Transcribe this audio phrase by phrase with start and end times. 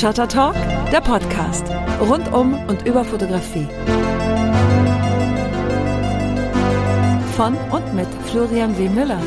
[0.00, 0.54] Shutter Talk,
[0.90, 1.66] der Podcast.
[2.00, 3.68] Rund um und über Fotografie.
[7.36, 8.88] Von und mit Florian W.
[8.88, 9.20] Müller.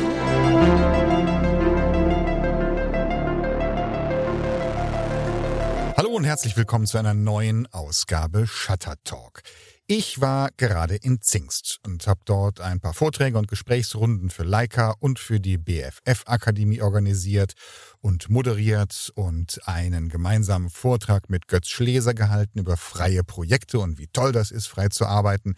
[5.96, 9.23] Hallo und herzlich willkommen zu einer neuen Ausgabe Shutter Talk.
[9.86, 14.94] Ich war gerade in Zingst und habe dort ein paar Vorträge und Gesprächsrunden für Leica
[14.98, 17.52] und für die BFF-Akademie organisiert
[18.00, 24.06] und moderiert und einen gemeinsamen Vortrag mit Götz Schleser gehalten über freie Projekte und wie
[24.06, 25.54] toll das ist, frei zu arbeiten.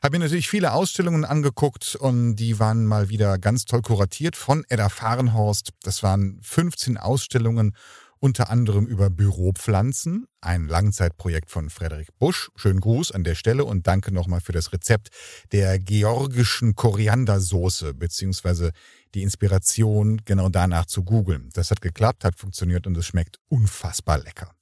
[0.00, 4.64] Habe mir natürlich viele Ausstellungen angeguckt und die waren mal wieder ganz toll kuratiert von
[4.68, 5.70] Edda Fahrenhorst.
[5.82, 7.74] Das waren 15 Ausstellungen
[8.20, 12.50] unter anderem über Büropflanzen, ein Langzeitprojekt von Frederik Busch.
[12.56, 15.08] Schönen Gruß an der Stelle und danke nochmal für das Rezept
[15.52, 18.72] der georgischen Koriandersoße, beziehungsweise
[19.14, 21.50] die Inspiration genau danach zu googeln.
[21.52, 24.52] Das hat geklappt, hat funktioniert und es schmeckt unfassbar lecker.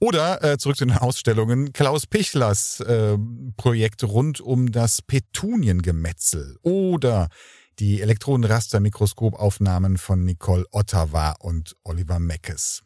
[0.00, 3.16] Oder äh, zurück zu den Ausstellungen, Klaus Pichlers äh,
[3.56, 7.28] Projekt rund um das Petuniengemetzel oder
[7.78, 12.82] die Elektronenrastermikroskopaufnahmen von Nicole Ottawa und Oliver Meckes.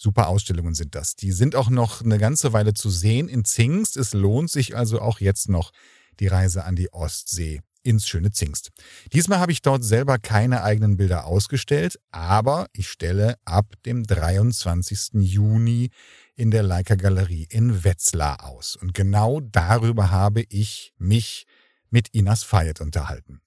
[0.00, 1.16] Super Ausstellungen sind das.
[1.16, 3.96] Die sind auch noch eine ganze Weile zu sehen in Zingst.
[3.96, 5.72] Es lohnt sich also auch jetzt noch
[6.20, 8.70] die Reise an die Ostsee ins schöne Zingst.
[9.12, 15.14] Diesmal habe ich dort selber keine eigenen Bilder ausgestellt, aber ich stelle ab dem 23.
[15.14, 15.90] Juni
[16.36, 18.76] in der Leica Galerie in Wetzlar aus.
[18.76, 21.46] Und genau darüber habe ich mich
[21.90, 23.40] mit Inas Fayet unterhalten.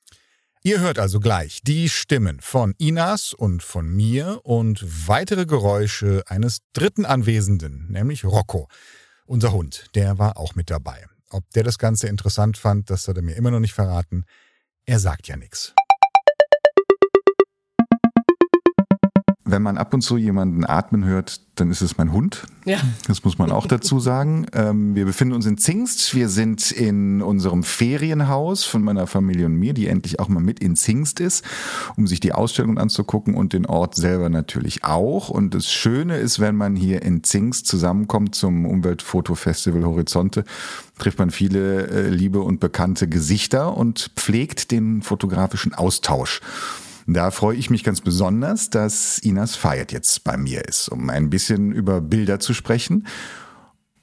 [0.63, 6.59] Ihr hört also gleich die Stimmen von Inas und von mir und weitere Geräusche eines
[6.73, 8.67] dritten Anwesenden, nämlich Rocco.
[9.25, 11.07] Unser Hund, der war auch mit dabei.
[11.31, 14.23] Ob der das Ganze interessant fand, das hat er mir immer noch nicht verraten.
[14.85, 15.73] Er sagt ja nichts.
[19.51, 22.43] Wenn man ab und zu jemanden atmen hört, dann ist es mein Hund.
[22.65, 22.79] Ja.
[23.07, 24.47] Das muss man auch dazu sagen.
[24.53, 26.15] Ähm, wir befinden uns in Zingst.
[26.15, 30.59] Wir sind in unserem Ferienhaus von meiner Familie und mir, die endlich auch mal mit
[30.59, 31.43] in Zingst ist,
[31.97, 35.29] um sich die Ausstellung anzugucken und den Ort selber natürlich auch.
[35.29, 40.45] Und das Schöne ist, wenn man hier in Zingst zusammenkommt zum Umweltfotofestival Horizonte,
[40.97, 46.41] trifft man viele äh, liebe und bekannte Gesichter und pflegt den fotografischen Austausch.
[47.07, 51.29] Da freue ich mich ganz besonders, dass Inas Fayet jetzt bei mir ist, um ein
[51.29, 53.07] bisschen über Bilder zu sprechen.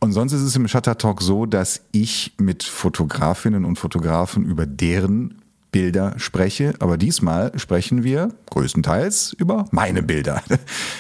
[0.01, 4.67] Und sonst ist es im Shutter Talk so, dass ich mit Fotografinnen und Fotografen über
[4.67, 5.38] deren
[5.71, 10.43] Bilder spreche, aber diesmal sprechen wir größtenteils über meine Bilder.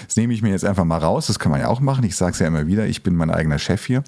[0.06, 2.04] Das nehme ich mir jetzt einfach mal raus, das kann man ja auch machen.
[2.04, 4.02] Ich sage es ja immer wieder, ich bin mein eigener Chef hier.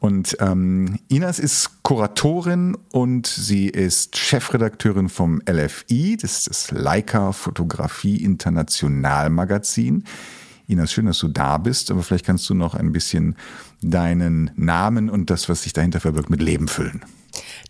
[0.00, 7.32] Und ähm, Inas ist Kuratorin und sie ist Chefredakteurin vom LFI, das ist das Leica
[7.32, 10.04] Fotografie International Magazin.
[10.66, 13.36] Inas, schön, dass du da bist, aber vielleicht kannst du noch ein bisschen
[13.80, 17.02] deinen Namen und das, was sich dahinter verbirgt, mit Leben füllen.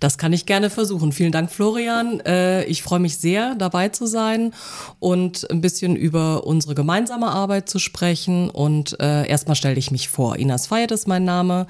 [0.01, 1.12] Das kann ich gerne versuchen.
[1.12, 2.21] Vielen Dank, Florian.
[2.21, 4.53] Äh, ich freue mich sehr, dabei zu sein
[4.99, 8.51] und ein bisschen über unsere gemeinsame Arbeit zu sprechen.
[8.51, 10.37] Und äh, erstmal stelle ich mich vor.
[10.37, 11.67] Inas Fayet ist mein Name.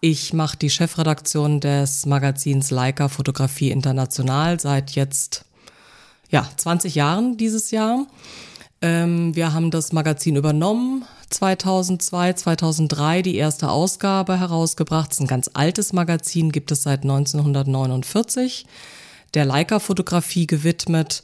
[0.00, 5.44] Ich mache die Chefredaktion des Magazins Leica Fotografie International seit jetzt
[6.30, 8.06] ja 20 Jahren dieses Jahr.
[8.82, 15.12] Ähm, wir haben das Magazin übernommen, 2002, 2003 die erste Ausgabe herausgebracht.
[15.12, 18.66] Es ist ein ganz altes Magazin, gibt es seit 1949,
[19.34, 21.22] der Leica-Fotografie gewidmet.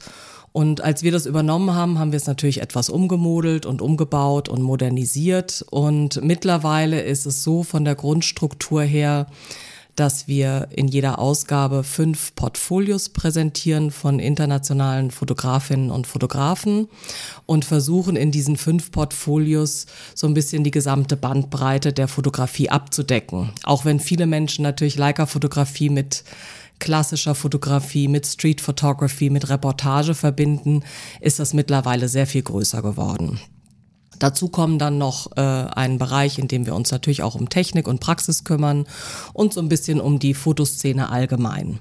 [0.51, 4.61] Und als wir das übernommen haben, haben wir es natürlich etwas umgemodelt und umgebaut und
[4.61, 5.65] modernisiert.
[5.71, 9.27] Und mittlerweile ist es so von der Grundstruktur her,
[9.95, 16.87] dass wir in jeder Ausgabe fünf Portfolios präsentieren von internationalen Fotografinnen und Fotografen
[17.45, 23.51] und versuchen in diesen fünf Portfolios so ein bisschen die gesamte Bandbreite der Fotografie abzudecken.
[23.63, 26.23] Auch wenn viele Menschen natürlich Leica-Fotografie mit
[26.79, 30.83] klassischer Fotografie, mit Street Photography, mit Reportage verbinden,
[31.21, 33.39] ist das mittlerweile sehr viel größer geworden.
[34.23, 37.89] Dazu kommen dann noch äh, ein Bereich, in dem wir uns natürlich auch um Technik
[37.89, 38.85] und Praxis kümmern
[39.33, 41.79] und so ein bisschen um die Fotoszene allgemein.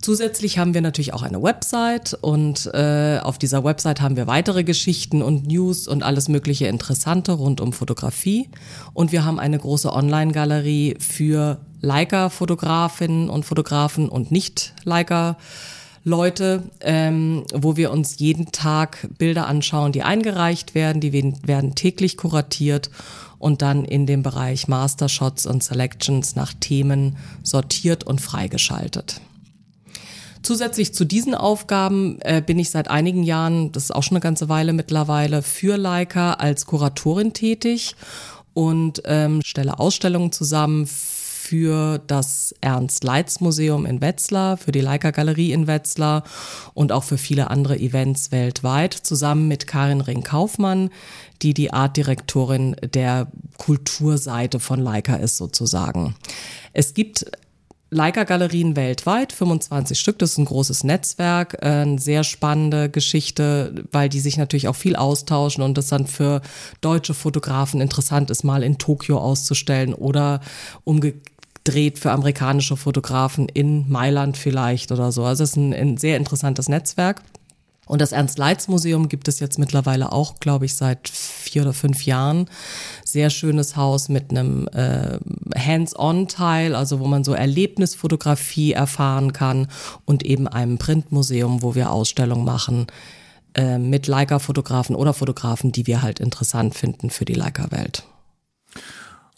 [0.00, 4.62] Zusätzlich haben wir natürlich auch eine Website und äh, auf dieser Website haben wir weitere
[4.62, 8.48] Geschichten und News und alles mögliche Interessante rund um Fotografie.
[8.94, 17.76] Und wir haben eine große Online-Galerie für Leica-Fotografinnen und Fotografen und Nicht-Leica-Fotografen Leute, ähm, wo
[17.76, 22.90] wir uns jeden Tag Bilder anschauen, die eingereicht werden, die werden täglich kuratiert
[23.38, 29.20] und dann in dem Bereich Mastershots und Selections nach Themen sortiert und freigeschaltet.
[30.42, 34.22] Zusätzlich zu diesen Aufgaben äh, bin ich seit einigen Jahren, das ist auch schon eine
[34.22, 37.94] ganze Weile mittlerweile, für Leica als Kuratorin tätig
[38.54, 40.86] und ähm, stelle Ausstellungen zusammen
[41.50, 46.22] für das Ernst-Leitz-Museum in Wetzlar, für die Leica Galerie in Wetzlar
[46.74, 50.90] und auch für viele andere Events weltweit, zusammen mit Karin Ring-Kaufmann,
[51.42, 56.14] die die Artdirektorin der Kulturseite von Leica ist sozusagen.
[56.72, 57.26] Es gibt
[57.92, 64.08] Leica-Galerien weltweit, 25 Stück, das ist ein großes Netzwerk, äh, eine sehr spannende Geschichte, weil
[64.08, 66.42] die sich natürlich auch viel austauschen und das dann für
[66.80, 70.40] deutsche Fotografen interessant ist, mal in Tokio auszustellen oder
[71.70, 75.24] umgedreht für amerikanische Fotografen in Mailand vielleicht oder so.
[75.24, 77.22] Also es ist ein, ein sehr interessantes Netzwerk.
[77.86, 82.48] Und das Ernst-Leitz-Museum gibt es jetzt mittlerweile auch, glaube ich, seit vier oder fünf Jahren.
[83.04, 85.18] Sehr schönes Haus mit einem äh,
[85.56, 89.66] Hands-on-Teil, also wo man so Erlebnisfotografie erfahren kann
[90.04, 92.86] und eben einem Printmuseum, wo wir Ausstellungen machen
[93.54, 98.04] äh, mit Leica-Fotografen oder Fotografen, die wir halt interessant finden für die Leica-Welt.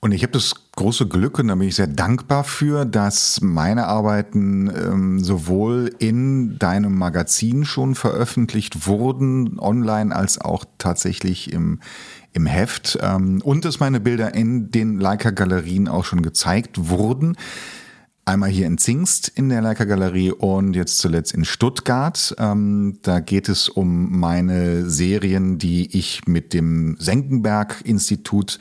[0.05, 3.87] Und ich habe das große Glück und da bin ich sehr dankbar für, dass meine
[3.87, 11.79] Arbeiten ähm, sowohl in deinem Magazin schon veröffentlicht wurden, online, als auch tatsächlich im,
[12.33, 17.37] im Heft ähm, und dass meine Bilder in den Leica-Galerien auch schon gezeigt wurden.
[18.25, 22.35] Einmal hier in Zingst in der Leica Galerie und jetzt zuletzt in Stuttgart.
[22.39, 28.59] Ähm, da geht es um meine Serien, die ich mit dem Senckenberg Institut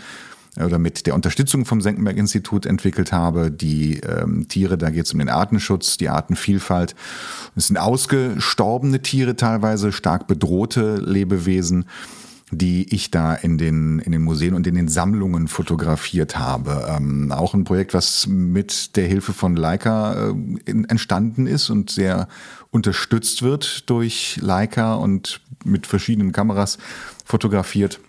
[0.57, 3.51] oder mit der Unterstützung vom Senckenberg-Institut entwickelt habe.
[3.51, 6.95] Die ähm, Tiere, da geht es um den Artenschutz, die Artenvielfalt.
[7.55, 11.85] Es sind ausgestorbene Tiere teilweise, stark bedrohte Lebewesen
[12.53, 16.85] die ich da in den, in den Museen und in den Sammlungen fotografiert habe.
[16.89, 20.33] Ähm, auch ein Projekt, was mit der Hilfe von Leica äh,
[20.65, 22.27] entstanden ist und sehr
[22.69, 26.77] unterstützt wird durch Leica und mit verschiedenen Kameras
[27.23, 28.01] fotografiert.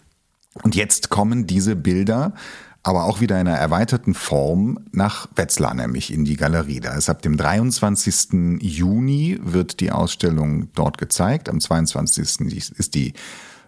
[0.62, 2.34] Und jetzt kommen diese Bilder
[2.82, 6.80] aber auch wieder in einer erweiterten Form nach Wetzlar, nämlich in die Galerie.
[6.80, 8.60] Da ist ab dem 23.
[8.60, 11.48] Juni wird die Ausstellung dort gezeigt.
[11.48, 12.40] Am 22.
[12.76, 13.12] ist die,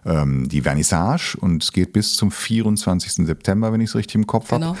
[0.05, 3.25] ähm, die Vernissage und es geht bis zum 24.
[3.25, 4.67] September, wenn ich es richtig im Kopf genau.
[4.67, 4.79] habe.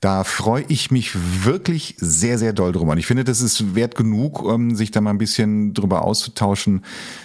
[0.00, 1.12] Da freue ich mich
[1.44, 2.92] wirklich sehr, sehr doll drüber.
[2.92, 6.82] Und ich finde, das ist wert genug, um sich da mal ein bisschen drüber auszutauschen,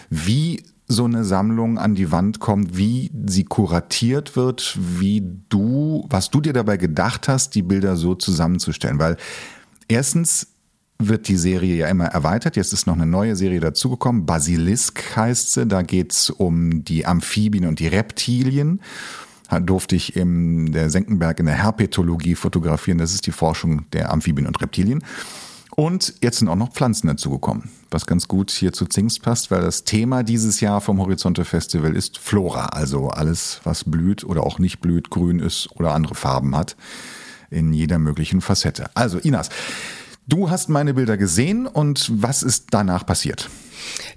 [0.09, 6.29] wie so eine Sammlung an die Wand kommt, wie sie kuratiert wird, wie du, was
[6.29, 8.99] du dir dabei gedacht hast, die Bilder so zusammenzustellen.
[8.99, 9.17] Weil
[9.87, 10.47] erstens
[10.99, 12.55] wird die Serie ja immer erweitert.
[12.55, 14.25] Jetzt ist noch eine neue Serie dazugekommen.
[14.25, 15.65] Basilisk heißt sie.
[15.65, 18.81] Da geht's um die Amphibien und die Reptilien.
[19.49, 22.99] Da durfte ich in der Senckenberg in der Herpetologie fotografieren.
[22.99, 25.03] Das ist die Forschung der Amphibien und Reptilien.
[25.75, 29.61] Und jetzt sind auch noch Pflanzen dazugekommen, was ganz gut hier zu Zingst passt, weil
[29.61, 34.59] das Thema dieses Jahr vom Horizonte Festival ist Flora, also alles, was blüht oder auch
[34.59, 36.75] nicht blüht, grün ist oder andere Farben hat,
[37.49, 38.89] in jeder möglichen Facette.
[38.95, 39.49] Also Inas,
[40.27, 43.49] du hast meine Bilder gesehen und was ist danach passiert?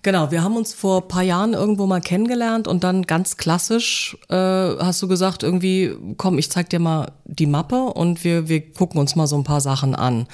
[0.03, 4.37] Genau, wir haben uns vor paar Jahren irgendwo mal kennengelernt und dann ganz klassisch äh,
[4.37, 9.01] hast du gesagt, irgendwie, komm, ich zeig dir mal die Mappe und wir, wir gucken
[9.01, 10.27] uns mal so ein paar Sachen an.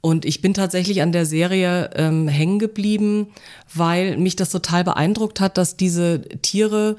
[0.00, 3.28] Und ich bin tatsächlich an der Serie ähm, hängen geblieben,
[3.72, 6.96] weil mich das total beeindruckt hat, dass diese Tiere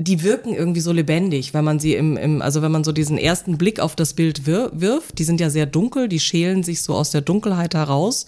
[0.00, 3.18] die wirken irgendwie so lebendig, wenn man sie im, im, also wenn man so diesen
[3.18, 6.82] ersten Blick auf das Bild wir, wirft, die sind ja sehr dunkel, die schälen sich
[6.82, 8.26] so aus der Dunkelheit heraus.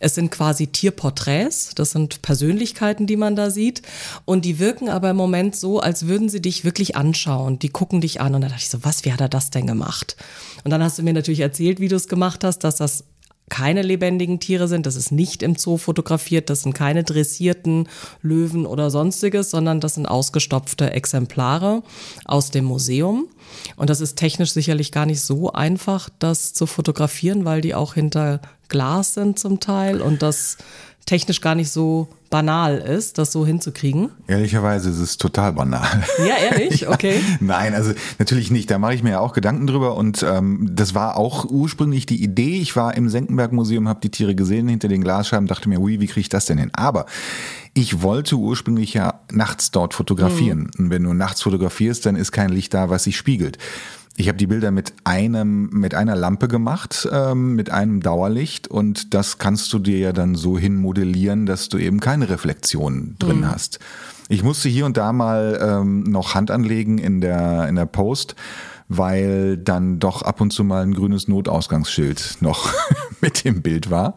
[0.00, 3.82] Es sind quasi Tierporträts, das sind Persönlichkeiten, die man da sieht.
[4.24, 7.60] Und die wirken aber im Moment so, als würden sie dich wirklich anschauen.
[7.60, 9.68] Die gucken dich an und dann dachte ich so, was, wie hat er das denn
[9.68, 10.16] gemacht?
[10.64, 13.04] Und dann hast du mir natürlich erzählt, wie du es gemacht hast, dass das
[13.48, 17.88] keine lebendigen Tiere sind, das ist nicht im Zoo fotografiert, das sind keine dressierten
[18.20, 21.82] Löwen oder sonstiges, sondern das sind ausgestopfte Exemplare
[22.24, 23.28] aus dem Museum.
[23.76, 27.94] Und das ist technisch sicherlich gar nicht so einfach, das zu fotografieren, weil die auch
[27.94, 30.56] hinter Glas sind zum Teil und das
[31.06, 34.10] technisch gar nicht so banal ist, das so hinzukriegen?
[34.26, 36.04] Ehrlicherweise ist es total banal.
[36.18, 36.86] Ja, ehrlich?
[36.96, 37.16] Okay.
[37.18, 38.70] ja, nein, also natürlich nicht.
[38.70, 42.22] Da mache ich mir ja auch Gedanken drüber und ähm, das war auch ursprünglich die
[42.22, 42.60] Idee.
[42.60, 46.00] Ich war im Senckenberg Museum, habe die Tiere gesehen hinter den Glasscheiben, dachte mir, ui,
[46.00, 46.70] wie kriege ich das denn hin?
[46.74, 47.06] Aber
[47.74, 50.70] ich wollte ursprünglich ja nachts dort fotografieren.
[50.76, 50.84] Mhm.
[50.84, 53.58] Und wenn du nachts fotografierst, dann ist kein Licht da, was sich spiegelt.
[54.18, 59.12] Ich habe die Bilder mit einem mit einer Lampe gemacht, ähm, mit einem Dauerlicht und
[59.12, 63.40] das kannst du dir ja dann so hin modellieren, dass du eben keine Reflexion drin
[63.40, 63.50] mhm.
[63.50, 63.78] hast.
[64.28, 68.36] Ich musste hier und da mal ähm, noch Hand anlegen in der in der Post,
[68.88, 72.72] weil dann doch ab und zu mal ein grünes Notausgangsschild noch
[73.20, 74.14] mit dem Bild war.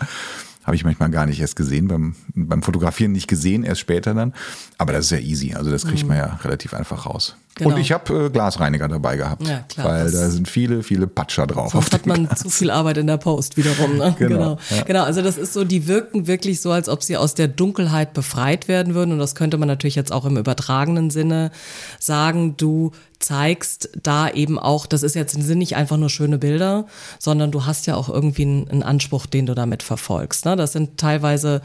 [0.63, 4.34] Habe ich manchmal gar nicht erst gesehen, beim, beim Fotografieren nicht gesehen, erst später dann.
[4.77, 6.24] Aber das ist ja easy, also das kriegt man mhm.
[6.24, 7.36] ja relativ einfach raus.
[7.60, 7.75] Genau.
[7.75, 11.46] Und ich habe äh, Glasreiniger dabei gehabt, ja, klar, weil da sind viele, viele Patscher
[11.46, 11.74] drauf.
[11.74, 12.39] Sonst hat man Glas.
[12.39, 13.98] zu viel Arbeit in der Post wiederum.
[13.98, 14.16] Ne?
[14.20, 14.38] Genau.
[14.38, 14.58] Genau.
[14.70, 14.84] Ja.
[14.84, 18.13] genau, also das ist so, die wirken wirklich so, als ob sie aus der Dunkelheit
[18.13, 19.12] befreit werden würden.
[19.12, 21.51] Und das könnte man natürlich jetzt auch im übertragenen Sinne
[22.00, 22.56] sagen.
[22.58, 26.86] Du zeigst da eben auch, das ist jetzt sind nicht einfach nur schöne Bilder,
[27.20, 30.46] sondern du hast ja auch irgendwie einen, einen Anspruch, den du damit verfolgst.
[30.46, 30.56] Ne?
[30.56, 31.62] Das sind teilweise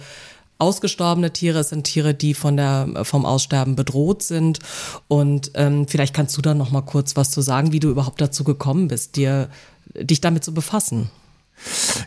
[0.65, 4.61] ausgestorbene Tiere, es sind Tiere, die von der, vom Aussterben bedroht sind.
[5.09, 8.21] Und ähm, vielleicht kannst du da noch mal kurz was zu sagen, wie du überhaupt
[8.21, 9.51] dazu gekommen bist, dir,
[9.95, 11.11] dich damit zu befassen.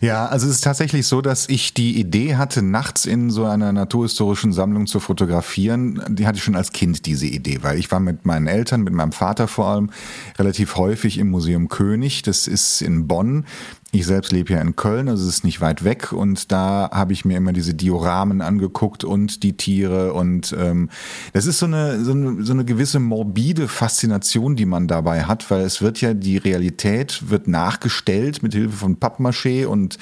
[0.02, 3.72] Ja, also es ist tatsächlich so, dass ich die Idee hatte, nachts in so einer
[3.72, 6.04] naturhistorischen Sammlung zu fotografieren.
[6.10, 8.94] Die hatte ich schon als Kind, diese Idee, weil ich war mit meinen Eltern, mit
[8.94, 9.90] meinem Vater vor allem,
[10.38, 12.24] relativ häufig im Museum König.
[12.24, 13.46] Das ist in Bonn.
[13.94, 17.14] Ich selbst lebe ja in Köln, also es ist nicht weit weg und da habe
[17.14, 20.90] ich mir immer diese Dioramen angeguckt und die Tiere und ähm,
[21.32, 25.50] das ist so eine, so eine so eine gewisse morbide Faszination, die man dabei hat,
[25.50, 29.98] weil es wird ja die Realität wird nachgestellt mit Hilfe von Pappmaché und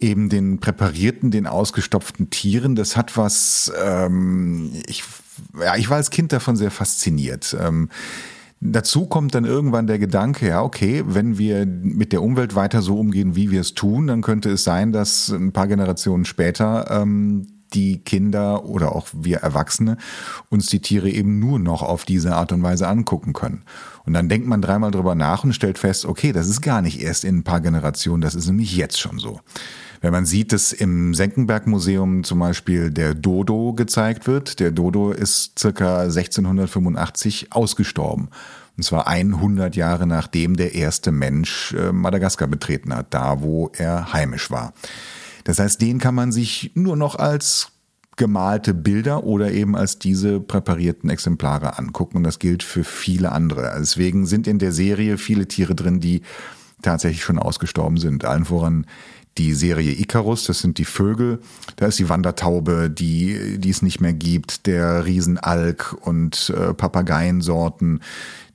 [0.00, 2.74] eben den präparierten, den ausgestopften Tieren.
[2.74, 5.04] Das hat was, ähm, ich
[5.60, 7.56] ja, ich war als Kind davon sehr fasziniert.
[7.60, 7.88] Ähm,
[8.66, 12.98] Dazu kommt dann irgendwann der Gedanke, ja, okay, wenn wir mit der Umwelt weiter so
[12.98, 17.46] umgehen, wie wir es tun, dann könnte es sein, dass ein paar Generationen später ähm,
[17.74, 19.98] die Kinder oder auch wir Erwachsene
[20.48, 23.64] uns die Tiere eben nur noch auf diese Art und Weise angucken können.
[24.06, 27.02] Und dann denkt man dreimal drüber nach und stellt fest, okay, das ist gar nicht
[27.02, 29.40] erst in ein paar Generationen, das ist nämlich jetzt schon so.
[30.00, 35.58] Wenn man sieht, dass im Senckenberg-Museum zum Beispiel der Dodo gezeigt wird, der Dodo ist
[35.58, 38.28] circa 1685 ausgestorben.
[38.76, 44.12] Und zwar 100 Jahre nachdem der erste Mensch äh, Madagaskar betreten hat, da wo er
[44.12, 44.72] heimisch war.
[45.44, 47.70] Das heißt, den kann man sich nur noch als
[48.16, 52.18] gemalte Bilder oder eben als diese präparierten Exemplare angucken.
[52.18, 53.74] Und das gilt für viele andere.
[53.78, 56.22] Deswegen sind in der Serie viele Tiere drin, die
[56.82, 58.24] tatsächlich schon ausgestorben sind.
[58.24, 58.86] Allen voran
[59.38, 61.40] die Serie Icarus, das sind die Vögel.
[61.76, 68.00] Da ist die Wandertaube, die, die es nicht mehr gibt, der Riesenalk und äh, Papageiensorten,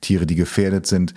[0.00, 1.14] Tiere, die gefährdet sind.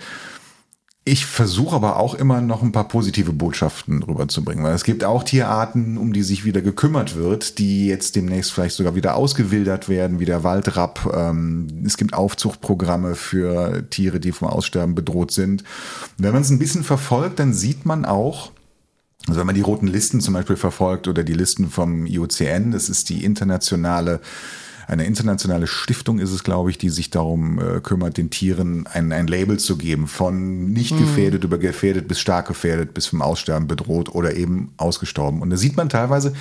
[1.06, 5.22] Ich versuche aber auch immer noch ein paar positive Botschaften rüberzubringen, weil es gibt auch
[5.22, 10.18] Tierarten, um die sich wieder gekümmert wird, die jetzt demnächst vielleicht sogar wieder ausgewildert werden,
[10.18, 11.12] wie der Waldrapp.
[11.14, 15.62] Ähm, es gibt Aufzuchtprogramme für Tiere, die vom Aussterben bedroht sind.
[16.16, 18.53] wenn man es ein bisschen verfolgt, dann sieht man auch,
[19.26, 22.88] also wenn man die roten Listen zum Beispiel verfolgt oder die Listen vom IUCN, das
[22.88, 24.20] ist die internationale
[24.86, 29.12] eine internationale Stiftung ist es, glaube ich, die sich darum äh, kümmert, den Tieren ein,
[29.12, 30.98] ein Label zu geben, von nicht mhm.
[30.98, 31.46] gefährdet mhm.
[31.46, 35.40] über gefährdet bis stark gefährdet bis vom Aussterben bedroht oder eben ausgestorben.
[35.40, 36.34] Und da sieht man teilweise,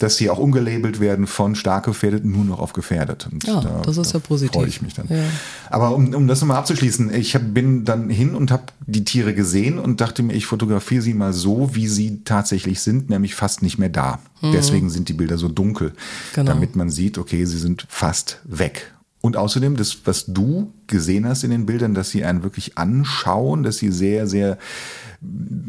[0.00, 3.28] dass sie auch umgelabelt werden von stark gefährdet nur noch auf gefährdet.
[3.30, 4.54] Und ja, da, das ist ja positiv.
[4.54, 5.06] Freue ich mich dann.
[5.08, 5.22] Ja.
[5.68, 9.34] Aber um, um das nochmal abzuschließen, ich hab, bin dann hin und habe die Tiere
[9.34, 13.62] gesehen und dachte mir, ich fotografiere sie mal so, wie sie tatsächlich sind, nämlich fast
[13.62, 14.20] nicht mehr da.
[14.40, 14.52] Mhm.
[14.52, 15.92] Deswegen sind die Bilder so dunkel,
[16.34, 16.50] genau.
[16.50, 18.94] damit man sieht, okay, sie sind fast weg.
[19.20, 23.64] Und außerdem, das, was du gesehen hast in den Bildern, dass sie einen wirklich anschauen,
[23.64, 24.56] dass sie sehr, sehr,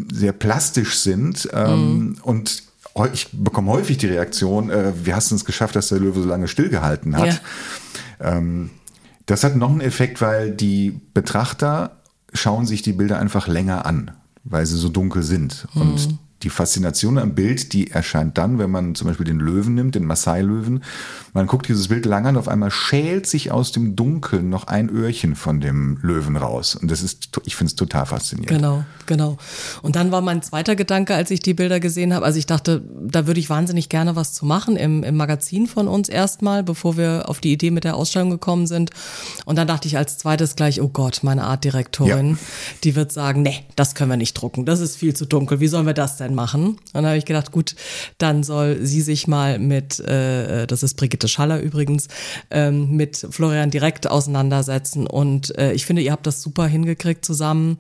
[0.09, 2.17] sehr plastisch sind ähm, mhm.
[2.23, 2.70] und
[3.13, 6.27] ich bekomme häufig die Reaktion, äh, wie hast du es geschafft, dass der Löwe so
[6.27, 7.41] lange stillgehalten hat?
[8.19, 8.38] Ja.
[8.38, 8.71] Ähm,
[9.25, 12.01] das hat noch einen Effekt, weil die Betrachter
[12.33, 14.12] schauen sich die Bilder einfach länger an,
[14.43, 15.67] weil sie so dunkel sind.
[15.74, 15.81] Mhm.
[15.81, 19.95] Und die Faszination am Bild, die erscheint dann, wenn man zum Beispiel den Löwen nimmt,
[19.95, 20.83] den Maasai-Löwen.
[21.33, 24.89] Man guckt dieses Bild lang an, auf einmal schält sich aus dem Dunkeln noch ein
[24.89, 26.75] Öhrchen von dem Löwen raus.
[26.75, 28.50] Und das ist, ich finde es total faszinierend.
[28.50, 29.38] Genau, genau.
[29.81, 32.81] Und dann war mein zweiter Gedanke, als ich die Bilder gesehen habe, also ich dachte,
[33.01, 36.98] da würde ich wahnsinnig gerne was zu machen im, im Magazin von uns erstmal, bevor
[36.98, 38.91] wir auf die Idee mit der Ausstellung gekommen sind.
[39.45, 42.38] Und dann dachte ich als zweites gleich, oh Gott, meine Artdirektorin, ja.
[42.83, 45.67] die wird sagen, nee, das können wir nicht drucken, das ist viel zu dunkel, wie
[45.67, 46.67] sollen wir das denn machen?
[46.67, 47.75] Und dann habe ich gedacht, gut,
[48.17, 52.07] dann soll sie sich mal mit, äh, das ist Brigitte Schaller übrigens,
[52.50, 55.07] ähm, mit Florian direkt auseinandersetzen.
[55.07, 57.79] Und äh, ich finde, ihr habt das super hingekriegt zusammen,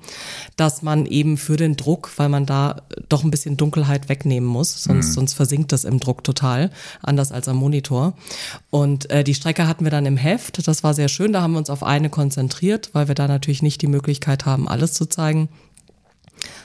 [0.55, 4.83] dass man eben für den Druck, weil man da doch ein bisschen Dunkelheit wegnehmen muss,
[4.83, 5.13] sonst, mhm.
[5.13, 8.13] sonst versinkt das im Druck total, anders als am Monitor.
[8.69, 11.53] Und äh, die Strecke hatten wir dann im Heft, das war sehr schön, da haben
[11.53, 15.05] wir uns auf eine konzentriert, weil wir da natürlich nicht die Möglichkeit haben, alles zu
[15.05, 15.49] zeigen.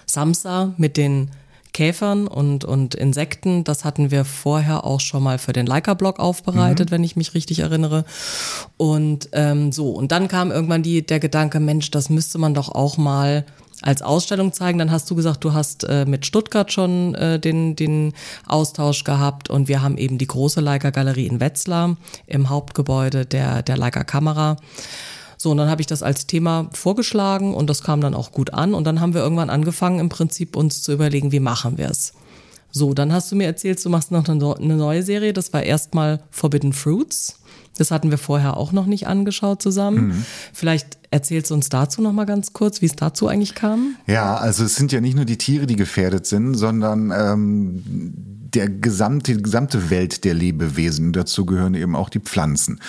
[0.06, 1.30] Samsa mit den
[1.76, 3.62] Käfern und, und Insekten.
[3.62, 6.94] Das hatten wir vorher auch schon mal für den Leica-Blog aufbereitet, mhm.
[6.94, 8.06] wenn ich mich richtig erinnere.
[8.78, 12.70] Und ähm, so, und dann kam irgendwann die, der Gedanke, Mensch, das müsste man doch
[12.70, 13.44] auch mal
[13.82, 14.78] als Ausstellung zeigen.
[14.78, 18.14] Dann hast du gesagt, du hast äh, mit Stuttgart schon äh, den, den
[18.46, 23.76] Austausch gehabt und wir haben eben die große Leica-Galerie in Wetzlar im Hauptgebäude der, der
[23.76, 24.56] Leica-Kamera.
[25.46, 28.52] So, und dann habe ich das als Thema vorgeschlagen und das kam dann auch gut
[28.52, 28.74] an.
[28.74, 32.14] Und dann haben wir irgendwann angefangen, im Prinzip uns zu überlegen, wie machen wir es.
[32.72, 35.32] So, dann hast du mir erzählt, du machst noch eine neue Serie.
[35.32, 37.38] Das war erstmal Forbidden Fruits.
[37.78, 40.08] Das hatten wir vorher auch noch nicht angeschaut zusammen.
[40.08, 40.24] Mhm.
[40.52, 43.94] Vielleicht erzählst du uns dazu noch mal ganz kurz, wie es dazu eigentlich kam.
[44.08, 47.84] Ja, also es sind ja nicht nur die Tiere, die gefährdet sind, sondern ähm,
[48.52, 51.12] der gesamte, die gesamte Welt der Lebewesen.
[51.12, 52.80] Dazu gehören eben auch die Pflanzen.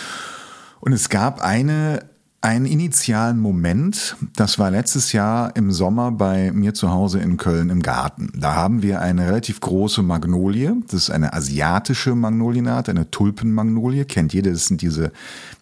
[0.80, 2.00] Und es gab eine
[2.42, 7.70] einen initialen Moment, das war letztes Jahr im Sommer bei mir zu Hause in Köln
[7.70, 8.32] im Garten.
[8.36, 14.34] Da haben wir eine relativ große Magnolie, das ist eine asiatische Magnolienart, eine Tulpenmagnolie, kennt
[14.34, 15.12] jeder, das sind diese,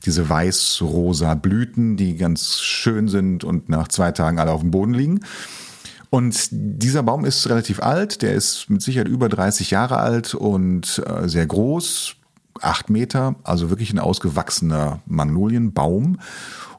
[0.06, 4.94] diese weiß-rosa Blüten, die ganz schön sind und nach zwei Tagen alle auf dem Boden
[4.94, 5.22] liegen.
[6.10, 11.02] Und dieser Baum ist relativ alt, der ist mit Sicherheit über 30 Jahre alt und
[11.06, 12.16] äh, sehr groß,
[12.62, 16.20] acht Meter, also wirklich ein ausgewachsener Magnolienbaum.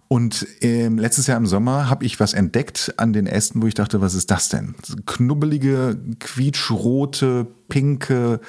[0.09, 3.75] Und ähm, letztes Jahr im Sommer habe ich was entdeckt an den Ästen, wo ich
[3.75, 4.75] dachte, was ist das denn?
[5.05, 8.41] Knubbelige, quietschrote, pinke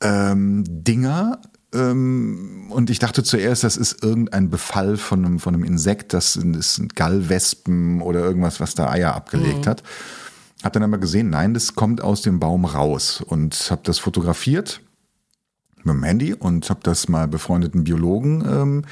[0.00, 1.40] ähm, Dinger.
[1.74, 6.32] Ähm, und ich dachte zuerst, das ist irgendein Befall von einem, von einem Insekt, das
[6.32, 9.70] sind, das sind Gallwespen oder irgendwas, was da Eier abgelegt mhm.
[9.70, 9.82] hat.
[10.62, 14.80] Hab dann aber gesehen, nein, das kommt aus dem Baum raus und habe das fotografiert
[15.88, 18.82] mit dem Handy und habe das mal befreundeten Biologen ähm,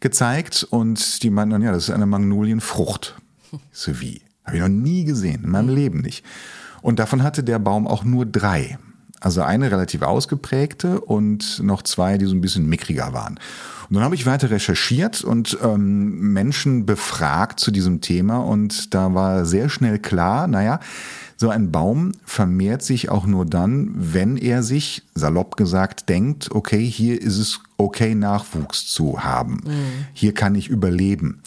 [0.00, 3.16] gezeigt und die meinten dann, ja, das ist eine Magnolienfrucht.
[3.72, 4.22] so wie?
[4.44, 6.24] Habe ich noch nie gesehen, in meinem Leben nicht.
[6.82, 8.78] Und davon hatte der Baum auch nur drei.
[9.20, 13.38] Also eine relativ ausgeprägte und noch zwei, die so ein bisschen mickriger waren.
[13.88, 19.14] Und dann habe ich weiter recherchiert und ähm, Menschen befragt zu diesem Thema und da
[19.14, 20.80] war sehr schnell klar, naja,
[21.36, 26.84] so ein Baum vermehrt sich auch nur dann, wenn er sich, salopp gesagt, denkt, okay,
[26.84, 29.60] hier ist es okay, Nachwuchs zu haben.
[29.64, 30.06] Mhm.
[30.12, 31.42] Hier kann ich überleben.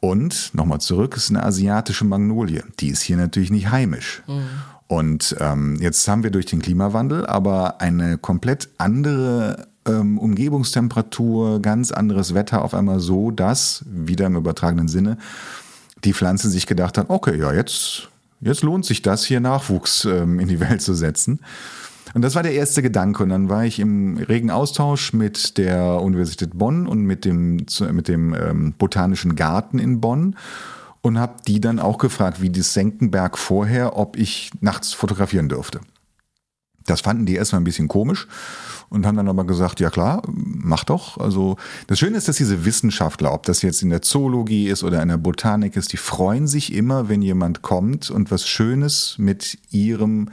[0.00, 2.62] Und nochmal zurück, es ist eine asiatische Magnolie.
[2.80, 4.22] Die ist hier natürlich nicht heimisch.
[4.26, 4.42] Mhm.
[4.86, 11.90] Und ähm, jetzt haben wir durch den Klimawandel aber eine komplett andere ähm, Umgebungstemperatur, ganz
[11.90, 15.16] anderes Wetter auf einmal so, dass, wieder im übertragenen Sinne,
[16.04, 18.10] die Pflanze sich gedacht hat, okay, ja, jetzt
[18.44, 21.40] jetzt lohnt sich das, hier Nachwuchs ähm, in die Welt zu setzen.
[22.12, 23.22] Und das war der erste Gedanke.
[23.22, 28.08] Und dann war ich im regen Austausch mit der Universität Bonn und mit dem, mit
[28.08, 30.36] dem ähm, Botanischen Garten in Bonn
[31.00, 35.80] und habe die dann auch gefragt, wie das Senckenberg vorher, ob ich nachts fotografieren dürfte.
[36.86, 38.28] Das fanden die erstmal ein bisschen komisch
[38.88, 41.18] und haben dann aber gesagt, ja klar, mach doch.
[41.18, 45.02] Also das Schöne ist, dass diese Wissenschaftler, ob das jetzt in der Zoologie ist oder
[45.02, 49.58] in der Botanik ist, die freuen sich immer, wenn jemand kommt und was Schönes mit
[49.70, 50.28] ihrem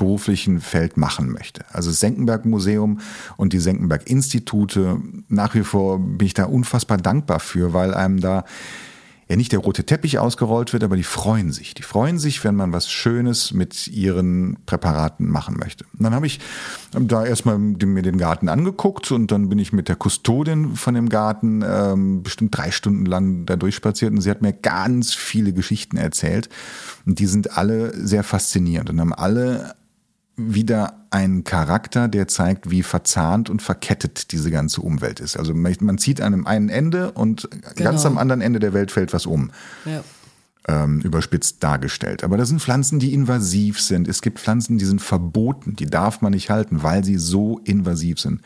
[0.00, 1.62] beruflichen Feld machen möchte.
[1.72, 3.00] Also das Senckenberg Museum
[3.36, 8.18] und die Senckenberg Institute, nach wie vor bin ich da unfassbar dankbar für, weil einem
[8.18, 8.44] da
[9.30, 11.72] ja nicht der rote Teppich ausgerollt wird, aber die freuen sich.
[11.74, 15.84] Die freuen sich, wenn man was Schönes mit ihren Präparaten machen möchte.
[15.96, 16.40] Und dann habe ich
[16.92, 21.08] da erstmal mir den Garten angeguckt und dann bin ich mit der Kustodin von dem
[21.08, 25.96] Garten ähm, bestimmt drei Stunden lang da durchspaziert und sie hat mir ganz viele Geschichten
[25.96, 26.48] erzählt
[27.06, 29.76] und die sind alle sehr faszinierend und haben alle
[30.48, 35.36] wieder ein Charakter, der zeigt, wie verzahnt und verkettet diese ganze Umwelt ist.
[35.36, 37.90] Also man zieht an einem einen Ende und genau.
[37.90, 39.50] ganz am anderen Ende der Welt fällt was um.
[39.84, 40.02] Ja.
[40.68, 42.22] Ähm, überspitzt dargestellt.
[42.22, 44.06] Aber das sind Pflanzen, die invasiv sind.
[44.06, 48.20] Es gibt Pflanzen, die sind verboten, die darf man nicht halten, weil sie so invasiv
[48.20, 48.42] sind.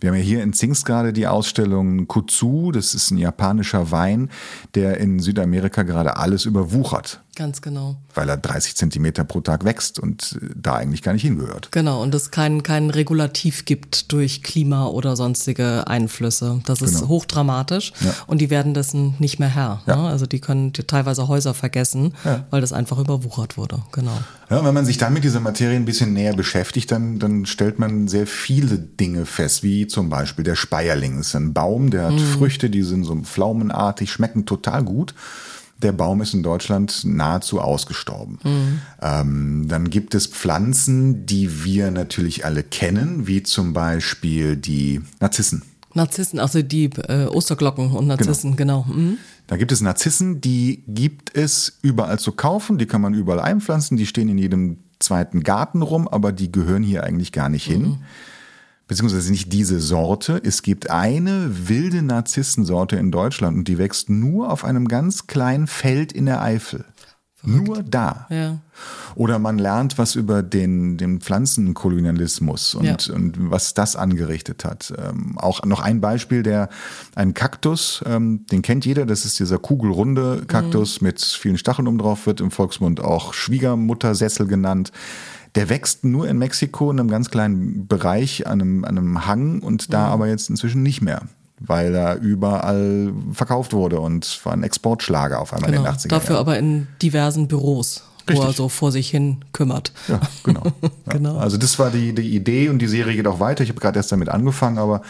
[0.00, 4.30] Wir haben ja hier in Zingst gerade die Ausstellung Kutsu, das ist ein japanischer Wein,
[4.74, 7.20] der in Südamerika gerade alles überwuchert.
[7.36, 7.96] Ganz genau.
[8.14, 11.70] Weil er 30 Zentimeter pro Tag wächst und äh, da eigentlich gar nicht hingehört.
[11.70, 16.60] Genau, und es kein, kein Regulativ gibt durch Klima oder sonstige Einflüsse.
[16.66, 17.08] Das ist genau.
[17.08, 18.14] hochdramatisch ja.
[18.26, 19.82] und die werden dessen nicht mehr Herr.
[19.86, 19.96] Ja.
[19.96, 20.08] Ne?
[20.08, 22.44] Also die können teilweise Häuser vergessen, ja.
[22.50, 23.82] weil das einfach überwuchert wurde.
[23.92, 24.18] Genau.
[24.50, 27.78] Ja, wenn man sich dann mit dieser Materie ein bisschen näher beschäftigt, dann, dann stellt
[27.78, 31.18] man sehr viele Dinge fest, wie zum Beispiel der Speierling.
[31.18, 32.18] Das ist ein Baum, der hat mhm.
[32.18, 35.14] Früchte, die sind so pflaumenartig, schmecken total gut
[35.82, 38.38] der Baum ist in Deutschland nahezu ausgestorben.
[38.44, 38.78] Mhm.
[39.00, 45.62] Ähm, dann gibt es Pflanzen, die wir natürlich alle kennen, wie zum Beispiel die Narzissen.
[45.94, 48.84] Narzissen, also die äh, Osterglocken und Narzissen, genau.
[48.88, 48.96] genau.
[48.96, 49.18] Mhm.
[49.46, 53.96] Da gibt es Narzissen, die gibt es überall zu kaufen, die kann man überall einpflanzen,
[53.96, 57.82] die stehen in jedem zweiten Garten rum, aber die gehören hier eigentlich gar nicht hin.
[57.82, 57.98] Mhm
[58.90, 60.42] beziehungsweise nicht diese Sorte.
[60.44, 65.68] Es gibt eine wilde Narzissensorte in Deutschland und die wächst nur auf einem ganz kleinen
[65.68, 66.84] Feld in der Eifel.
[67.36, 67.66] Verrückt.
[67.68, 68.26] Nur da.
[68.30, 68.58] Ja.
[69.14, 73.14] Oder man lernt was über den, den Pflanzenkolonialismus und, ja.
[73.14, 74.92] und was das angerichtet hat.
[74.98, 76.68] Ähm, auch noch ein Beispiel, der
[77.14, 81.06] ein Kaktus, ähm, den kennt jeder, das ist dieser kugelrunde Kaktus mhm.
[81.06, 84.90] mit vielen Stacheln um drauf, wird im Volksmund auch Schwiegermuttersessel genannt.
[85.54, 89.60] Der wächst nur in Mexiko in einem ganz kleinen Bereich, an einem, an einem Hang
[89.60, 90.12] und da mhm.
[90.12, 91.22] aber jetzt inzwischen nicht mehr
[91.60, 96.10] weil er überall verkauft wurde und war ein Exportschlager auf einmal genau, in den 80er
[96.10, 96.20] Jahren.
[96.20, 98.04] Dafür aber in diversen Büros.
[98.28, 98.44] Richtig.
[98.44, 99.92] wo er so vor sich hin kümmert.
[100.08, 100.62] Ja, genau.
[101.06, 101.12] Ja.
[101.14, 101.38] genau.
[101.38, 103.64] Also das war die, die Idee und die Serie geht auch weiter.
[103.64, 105.02] Ich habe gerade erst damit angefangen, aber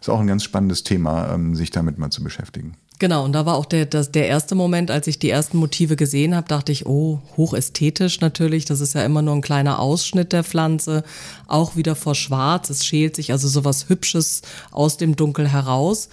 [0.00, 2.74] ist auch ein ganz spannendes Thema, ähm, sich damit mal zu beschäftigen.
[2.98, 5.96] Genau, und da war auch der, das, der erste Moment, als ich die ersten Motive
[5.96, 8.64] gesehen habe, dachte ich, oh, hochästhetisch natürlich.
[8.64, 11.04] Das ist ja immer nur ein kleiner Ausschnitt der Pflanze,
[11.46, 12.70] auch wieder vor Schwarz.
[12.70, 16.08] Es schält sich also sowas Hübsches aus dem Dunkel heraus.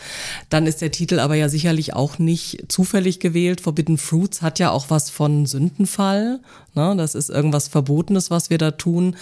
[0.50, 3.62] Dann ist der Titel aber ja sicherlich auch nicht zufällig gewählt.
[3.62, 6.42] Forbidden Fruits hat ja auch was von Sündenfall.
[6.76, 6.96] Ne?
[6.98, 9.16] Das ist irgendwas Verbotenes, was wir da tun.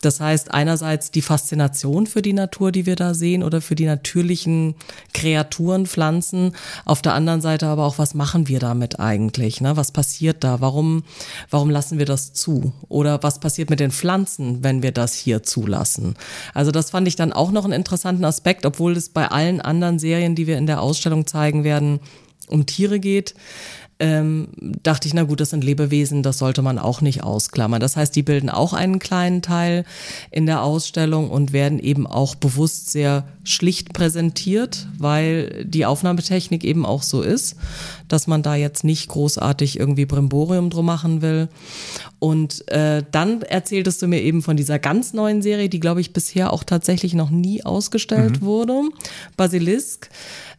[0.00, 3.86] Das heißt, einerseits die Faszination für die Natur, die wir da sehen oder für die
[3.86, 4.74] natürlichen
[5.14, 6.52] Kreaturen, Pflanzen.
[6.84, 9.60] Auf der anderen Seite aber auch, was machen wir damit eigentlich?
[9.60, 9.76] Ne?
[9.76, 10.60] Was passiert da?
[10.60, 11.04] Warum,
[11.50, 12.72] warum lassen wir das zu?
[12.88, 16.14] Oder was passiert mit den Pflanzen, wenn wir das hier zulassen?
[16.54, 19.98] Also das fand ich dann auch noch einen interessanten Aspekt, obwohl es bei allen anderen
[19.98, 22.00] Serien, die wir in der Ausstellung zeigen werden,
[22.48, 23.34] um Tiere geht
[23.98, 24.48] ähm,
[24.82, 27.80] dachte ich, na gut, das sind Lebewesen, das sollte man auch nicht ausklammern.
[27.80, 29.84] Das heißt, die bilden auch einen kleinen Teil
[30.30, 36.84] in der Ausstellung und werden eben auch bewusst sehr schlicht präsentiert, weil die Aufnahmetechnik eben
[36.84, 37.56] auch so ist,
[38.08, 41.48] dass man da jetzt nicht großartig irgendwie Brimborium drum machen will.
[42.18, 46.12] Und äh, dann erzähltest du mir eben von dieser ganz neuen Serie, die, glaube ich,
[46.12, 48.46] bisher auch tatsächlich noch nie ausgestellt mhm.
[48.46, 48.82] wurde,
[49.38, 50.10] Basilisk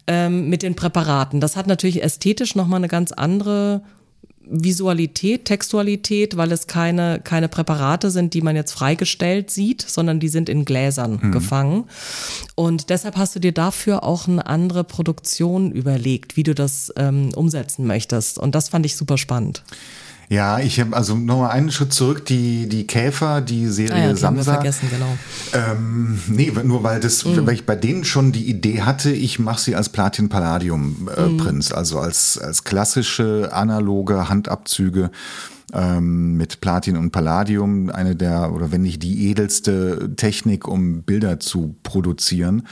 [0.08, 1.40] ähm, mit den Präparaten.
[1.40, 3.82] Das hat natürlich ästhetisch nochmal eine ganz andere
[4.50, 10.30] Visualität, Textualität, weil es keine, keine Präparate sind, die man jetzt freigestellt sieht, sondern die
[10.30, 11.32] sind in Gläsern mhm.
[11.32, 11.84] gefangen.
[12.56, 17.34] Und deshalb hast du dir dafür auch eine andere Produktion überlegt, wie du das ähm,
[17.36, 18.40] umsetzen möchtest.
[18.40, 19.64] Und das fand ich super spannend.
[20.30, 24.12] Ja, ich habe also nochmal einen Schritt zurück, die, die Käfer, die Serie ah ja,
[24.12, 24.54] okay, Samsa.
[24.56, 25.18] vergessen, genau.
[25.54, 27.46] Ähm, nee, nur weil das, mm.
[27.46, 31.38] weil ich bei denen schon die Idee hatte, ich mache sie als Platin Palladium äh.
[31.42, 35.12] Prinz, also als, als klassische analoge Handabzüge
[35.74, 41.40] ähm, mit Platin und Palladium, eine der, oder wenn nicht die edelste Technik, um Bilder
[41.40, 42.68] zu produzieren.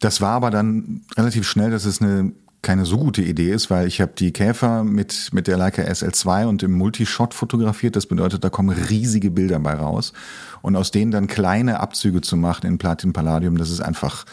[0.00, 3.86] Das war aber dann relativ schnell, dass es eine keine so gute Idee ist, weil
[3.86, 7.94] ich habe die Käfer mit, mit der Leica SL2 und im Multishot fotografiert.
[7.94, 10.12] Das bedeutet, da kommen riesige Bilder bei raus.
[10.60, 14.24] Und aus denen dann kleine Abzüge zu machen in Platin Palladium, das ist einfach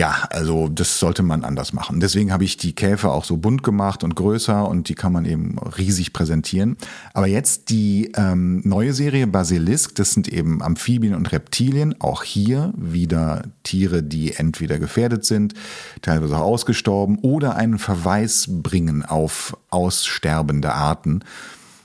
[0.00, 2.00] ja, also das sollte man anders machen.
[2.00, 5.26] Deswegen habe ich die Käfer auch so bunt gemacht und größer und die kann man
[5.26, 6.78] eben riesig präsentieren.
[7.12, 12.00] Aber jetzt die ähm, neue Serie Basilisk, das sind eben Amphibien und Reptilien.
[12.00, 15.52] Auch hier wieder Tiere, die entweder gefährdet sind,
[16.00, 21.20] teilweise auch ausgestorben oder einen Verweis bringen auf aussterbende Arten.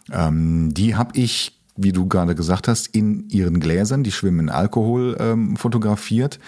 [0.10, 4.50] Ähm, die habe ich wie du gerade gesagt hast, in ihren Gläsern, die schwimmen in
[4.50, 6.40] Alkohol, ähm, fotografiert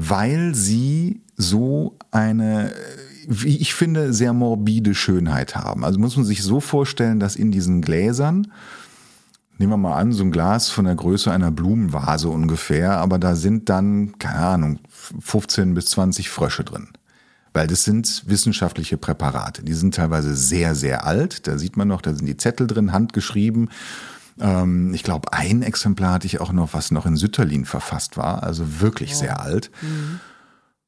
[0.00, 2.72] weil sie so eine,
[3.26, 5.84] wie ich finde, sehr morbide Schönheit haben.
[5.84, 8.52] Also muss man sich so vorstellen, dass in diesen Gläsern,
[9.58, 13.34] nehmen wir mal an, so ein Glas von der Größe einer Blumenvase ungefähr, aber da
[13.34, 14.78] sind dann, keine Ahnung,
[15.20, 16.90] 15 bis 20 Frösche drin.
[17.52, 19.64] Weil das sind wissenschaftliche Präparate.
[19.64, 21.48] Die sind teilweise sehr, sehr alt.
[21.48, 23.70] Da sieht man noch, da sind die Zettel drin, handgeschrieben.
[24.40, 28.42] Ähm, ich glaube, ein Exemplar hatte ich auch noch, was noch in Sütterlin verfasst war,
[28.42, 29.18] also wirklich oh.
[29.18, 29.70] sehr alt.
[29.82, 30.20] Mhm.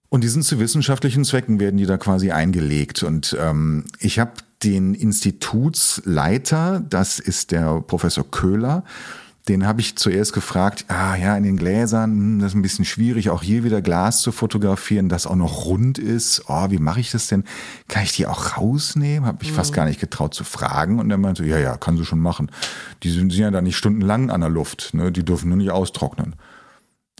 [0.08, 3.02] Und die sind zu wissenschaftlichen Zwecken, werden die da quasi eingelegt.
[3.04, 4.32] Und ähm, ich habe
[4.62, 8.84] den Institutsleiter, das ist der Professor Köhler,
[9.50, 12.84] den habe ich zuerst gefragt, ah ja, in den Gläsern, hm, das ist ein bisschen
[12.84, 16.44] schwierig, auch hier wieder Glas zu fotografieren, das auch noch rund ist.
[16.46, 17.42] Oh, wie mache ich das denn?
[17.88, 19.26] Kann ich die auch rausnehmen?
[19.26, 19.56] Habe ich mhm.
[19.56, 21.00] fast gar nicht getraut zu fragen.
[21.00, 22.52] Und er meinte, ja, ja, kann sie schon machen.
[23.02, 25.10] Die sind, sind ja da nicht stundenlang an der Luft, ne?
[25.10, 26.36] die dürfen nur nicht austrocknen.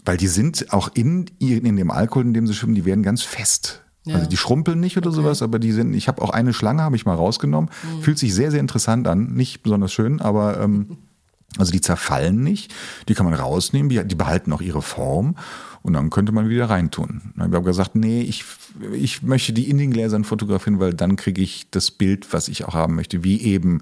[0.05, 3.23] Weil die sind auch in, in dem Alkohol, in dem sie schwimmen, die werden ganz
[3.23, 3.83] fest.
[4.05, 4.15] Ja.
[4.15, 5.17] Also die schrumpeln nicht oder okay.
[5.17, 7.69] sowas, aber die sind, ich habe auch eine Schlange, habe ich mal rausgenommen.
[7.83, 8.01] Mhm.
[8.01, 9.33] Fühlt sich sehr, sehr interessant an.
[9.33, 10.97] Nicht besonders schön, aber ähm,
[11.57, 12.73] Also die zerfallen nicht,
[13.09, 15.35] die kann man rausnehmen, die behalten auch ihre Form
[15.81, 17.33] und dann könnte man wieder reintun.
[17.35, 18.45] Ich habe gesagt, nee, ich,
[18.93, 22.65] ich möchte die in den Gläsern fotografieren, weil dann kriege ich das Bild, was ich
[22.65, 23.81] auch haben möchte, wie eben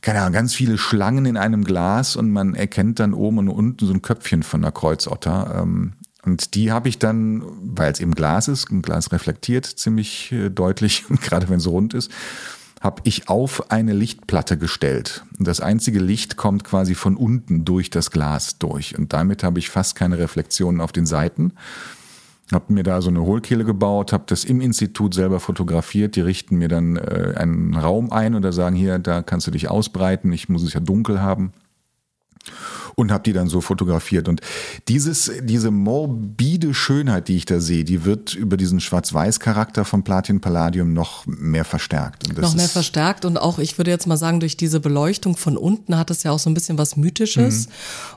[0.00, 3.84] keine Ahnung, ganz viele Schlangen in einem Glas und man erkennt dann oben und unten
[3.84, 5.60] so ein Köpfchen von einer Kreuzotter.
[5.60, 10.30] Ähm, und die habe ich dann, weil es eben Glas ist, ein Glas reflektiert ziemlich
[10.30, 12.10] äh, deutlich, gerade wenn es rund ist,
[12.80, 15.24] habe ich auf eine Lichtplatte gestellt.
[15.38, 18.96] Das einzige Licht kommt quasi von unten durch das Glas durch.
[18.96, 21.52] Und damit habe ich fast keine Reflexionen auf den Seiten.
[22.52, 26.16] Habe mir da so eine Hohlkehle gebaut, habe das im Institut selber fotografiert.
[26.16, 29.68] Die richten mir dann äh, einen Raum ein oder sagen, hier, da kannst du dich
[29.68, 30.32] ausbreiten.
[30.32, 31.52] Ich muss es ja dunkel haben
[32.98, 34.28] und habe die dann so fotografiert.
[34.28, 34.40] Und
[34.88, 40.40] dieses, diese morbide Schönheit, die ich da sehe, die wird über diesen Schwarz-Weiß-Charakter von Platin
[40.40, 42.36] Palladium noch mehr verstärkt.
[42.36, 45.96] noch mehr verstärkt und auch, ich würde jetzt mal sagen, durch diese Beleuchtung von unten
[45.96, 47.68] hat es ja auch so ein bisschen was Mythisches.
[47.68, 47.72] Mhm.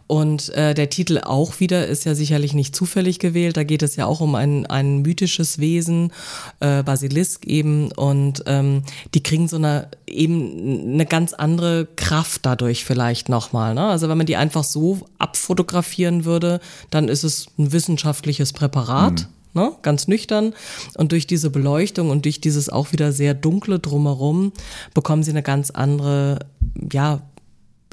[0.07, 3.57] Und äh, der Titel auch wieder ist ja sicherlich nicht zufällig gewählt.
[3.57, 6.11] Da geht es ja auch um ein, ein mythisches Wesen,
[6.59, 7.91] äh, Basilisk eben.
[7.91, 8.81] Und ähm,
[9.13, 13.73] die kriegen so eine eben eine ganz andere Kraft dadurch vielleicht nochmal.
[13.73, 13.85] Ne?
[13.85, 19.21] Also wenn man die einfach so abfotografieren würde, dann ist es ein wissenschaftliches Präparat.
[19.21, 19.27] Mhm.
[19.53, 19.73] Ne?
[19.81, 20.53] Ganz nüchtern.
[20.95, 24.53] Und durch diese Beleuchtung und durch dieses auch wieder sehr dunkle drumherum
[24.93, 26.39] bekommen sie eine ganz andere,
[26.91, 27.21] ja,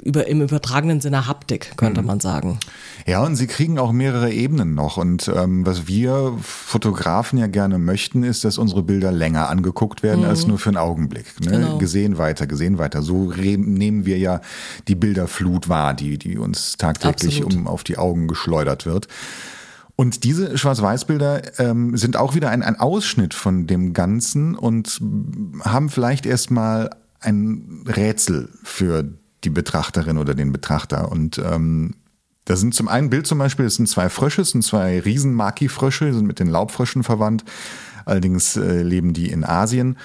[0.03, 2.07] über, im übertragenen Sinne Haptik, könnte mhm.
[2.07, 2.59] man sagen.
[3.07, 4.97] Ja, und sie kriegen auch mehrere Ebenen noch.
[4.97, 10.21] Und ähm, was wir Fotografen ja gerne möchten, ist, dass unsere Bilder länger angeguckt werden
[10.21, 10.29] mhm.
[10.29, 11.41] als nur für einen Augenblick.
[11.41, 11.51] Ne?
[11.51, 11.79] Genau.
[11.79, 13.03] Gesehen weiter, gesehen weiter.
[13.03, 14.41] So nehmen wir ja
[14.89, 19.09] die Bilderflut wahr, die, die uns tagtäglich um auf die Augen geschleudert wird.
[20.01, 25.01] Und diese Schwarz-Weiß-Bilder ähm, sind auch wieder ein, ein Ausschnitt von dem Ganzen und
[25.65, 29.09] haben vielleicht erstmal ein Rätsel für
[29.45, 31.11] die Betrachterin oder den Betrachter.
[31.11, 31.95] Und ähm,
[32.45, 36.15] da sind zum einen Bild zum Beispiel, es sind zwei Frösche, es sind zwei Riesen-Maki-Frösche,
[36.15, 37.45] sind mit den Laubfröschen verwandt.
[38.07, 39.99] Allerdings äh, leben die in Asien.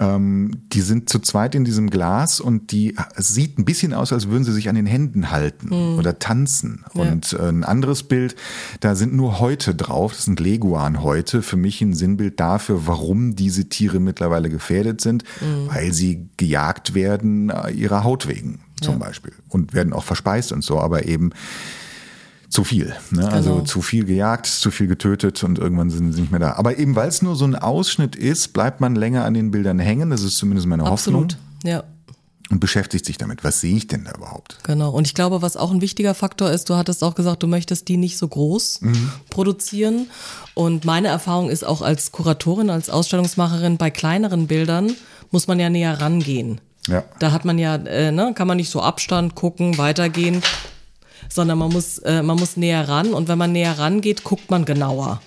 [0.00, 4.12] Ähm, die sind zu zweit in diesem Glas und die es sieht ein bisschen aus,
[4.12, 5.98] als würden sie sich an den Händen halten mhm.
[5.98, 6.84] oder tanzen.
[6.94, 7.02] Ja.
[7.02, 8.36] Und äh, ein anderes Bild,
[8.80, 13.68] da sind nur Häute drauf, das sind Leguan-Häute, für mich ein Sinnbild dafür, warum diese
[13.68, 15.68] Tiere mittlerweile gefährdet sind, mhm.
[15.68, 19.06] weil sie gejagt werden äh, ihrer Haut wegen zum ja.
[19.06, 21.32] Beispiel und werden auch verspeist und so, aber eben
[22.48, 22.94] zu viel.
[23.10, 23.28] Ne?
[23.28, 23.64] Also genau.
[23.64, 26.52] zu viel gejagt, zu viel getötet und irgendwann sind sie nicht mehr da.
[26.54, 29.78] Aber eben weil es nur so ein Ausschnitt ist, bleibt man länger an den Bildern
[29.78, 30.10] hängen.
[30.10, 31.34] Das ist zumindest meine Absolut.
[31.34, 31.40] Hoffnung.
[31.64, 31.84] Ja.
[32.50, 33.44] Und beschäftigt sich damit.
[33.44, 34.58] Was sehe ich denn da überhaupt?
[34.62, 34.90] Genau.
[34.90, 37.88] Und ich glaube, was auch ein wichtiger Faktor ist, du hattest auch gesagt, du möchtest
[37.88, 39.10] die nicht so groß mhm.
[39.28, 40.06] produzieren.
[40.54, 44.94] Und meine Erfahrung ist auch als Kuratorin, als Ausstellungsmacherin, bei kleineren Bildern
[45.30, 46.62] muss man ja näher rangehen.
[46.88, 47.04] Ja.
[47.18, 50.42] Da hat man ja, äh, ne, kann man nicht so Abstand gucken, weitergehen
[51.28, 54.64] sondern man muss, äh, man muss näher ran und wenn man näher rangeht, guckt man
[54.64, 55.20] genauer.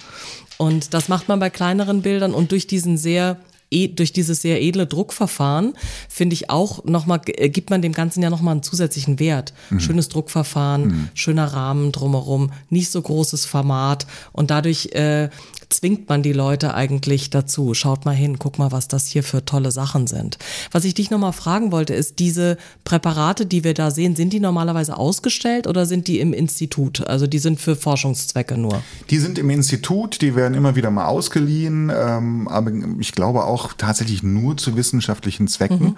[0.57, 3.37] Und das macht man bei kleineren Bildern und durch diesen sehr
[3.71, 5.73] durch dieses sehr edle Druckverfahren
[6.09, 9.53] finde ich auch nochmal, äh, gibt man dem Ganzen ja nochmal einen zusätzlichen Wert.
[9.69, 9.79] Mhm.
[9.79, 11.09] Schönes Druckverfahren, mhm.
[11.13, 15.29] schöner Rahmen drumherum, nicht so großes Format und dadurch äh,
[15.71, 17.73] zwingt man die Leute eigentlich dazu.
[17.73, 20.37] Schaut mal hin, guck mal, was das hier für tolle Sachen sind.
[20.71, 24.39] Was ich dich nochmal fragen wollte, ist, diese Präparate, die wir da sehen, sind die
[24.39, 27.07] normalerweise ausgestellt oder sind die im Institut?
[27.07, 28.83] Also die sind für Forschungszwecke nur?
[29.09, 33.60] Die sind im Institut, die werden immer wieder mal ausgeliehen, ähm, aber ich glaube auch
[33.73, 35.83] tatsächlich nur zu wissenschaftlichen Zwecken.
[35.83, 35.97] Mhm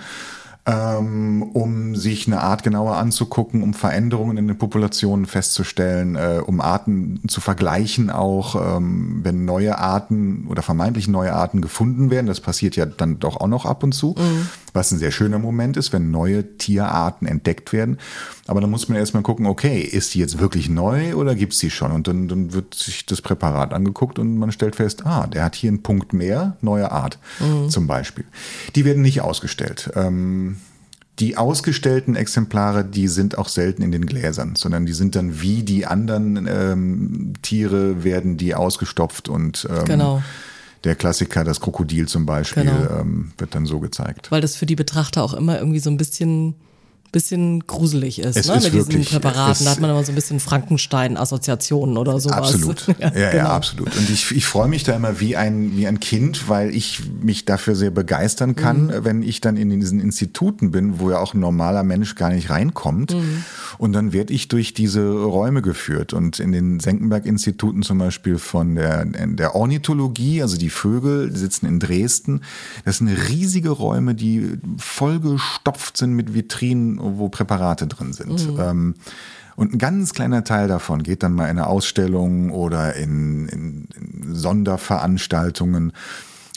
[0.66, 6.62] ähm, um sich eine Art genauer anzugucken, um Veränderungen in den Populationen festzustellen, äh, um
[6.62, 12.28] Arten zu vergleichen, auch ähm, wenn neue Arten oder vermeintlich neue Arten gefunden werden.
[12.28, 14.48] Das passiert ja dann doch auch noch ab und zu, mhm.
[14.72, 17.98] was ein sehr schöner Moment ist, wenn neue Tierarten entdeckt werden.
[18.46, 21.70] Aber dann muss man erstmal gucken, okay, ist die jetzt wirklich neu oder gibt's die
[21.70, 21.92] schon?
[21.92, 25.56] Und dann, dann wird sich das Präparat angeguckt und man stellt fest, ah, der hat
[25.56, 27.70] hier einen Punkt mehr, neue Art mhm.
[27.70, 28.26] zum Beispiel.
[28.76, 29.92] Die werden nicht ausgestellt.
[29.96, 30.58] Ähm,
[31.20, 35.64] die ausgestellten Exemplare, die sind auch selten in den Gläsern, sondern die sind dann wie
[35.64, 40.24] die anderen ähm, Tiere, werden die ausgestopft und ähm, genau.
[40.84, 43.00] der Klassiker, das Krokodil zum Beispiel, genau.
[43.00, 44.32] ähm, wird dann so gezeigt.
[44.32, 46.56] Weil das für die Betrachter auch immer irgendwie so ein bisschen
[47.14, 48.58] bisschen gruselig ist, es ne?
[48.58, 49.64] Ist mit wirklich, diesen Präparaten.
[49.64, 52.38] Da hat man immer so ein bisschen Frankenstein-Assoziationen oder sowas.
[52.38, 52.88] Absolut.
[53.00, 53.44] ja, ja, genau.
[53.44, 53.96] ja, absolut.
[53.96, 57.46] Und ich, ich freue mich da immer wie ein, wie ein Kind, weil ich mich
[57.46, 59.06] dafür sehr begeistern kann, mhm.
[59.06, 62.50] wenn ich dann in diesen Instituten bin, wo ja auch ein normaler Mensch gar nicht
[62.50, 63.14] reinkommt.
[63.14, 63.46] Mhm.
[63.78, 66.14] Und dann werde ich durch diese Räume geführt.
[66.14, 71.68] Und in den Senckenberg-Instituten zum Beispiel von der, der Ornithologie, also die Vögel, die sitzen
[71.68, 72.42] in Dresden.
[72.86, 78.54] Das sind riesige Räume, die vollgestopft sind mit Vitrinen wo Präparate drin sind.
[78.54, 78.60] Mhm.
[78.60, 78.96] Ähm,
[79.56, 83.88] und ein ganz kleiner Teil davon geht dann mal in eine Ausstellung oder in, in,
[83.96, 85.94] in Sonderveranstaltungen.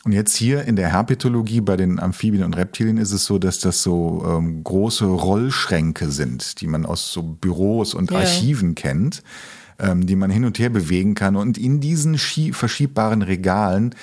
[0.04, 3.58] Und jetzt hier in der Herpetologie bei den Amphibien und Reptilien ist es so, dass
[3.58, 8.18] das so ähm, große Rollschränke sind, die man aus so Büros und ja.
[8.18, 9.24] Archiven kennt,
[9.80, 11.34] ähm, die man hin und her bewegen kann.
[11.34, 13.94] Und in diesen verschiebbaren Regalen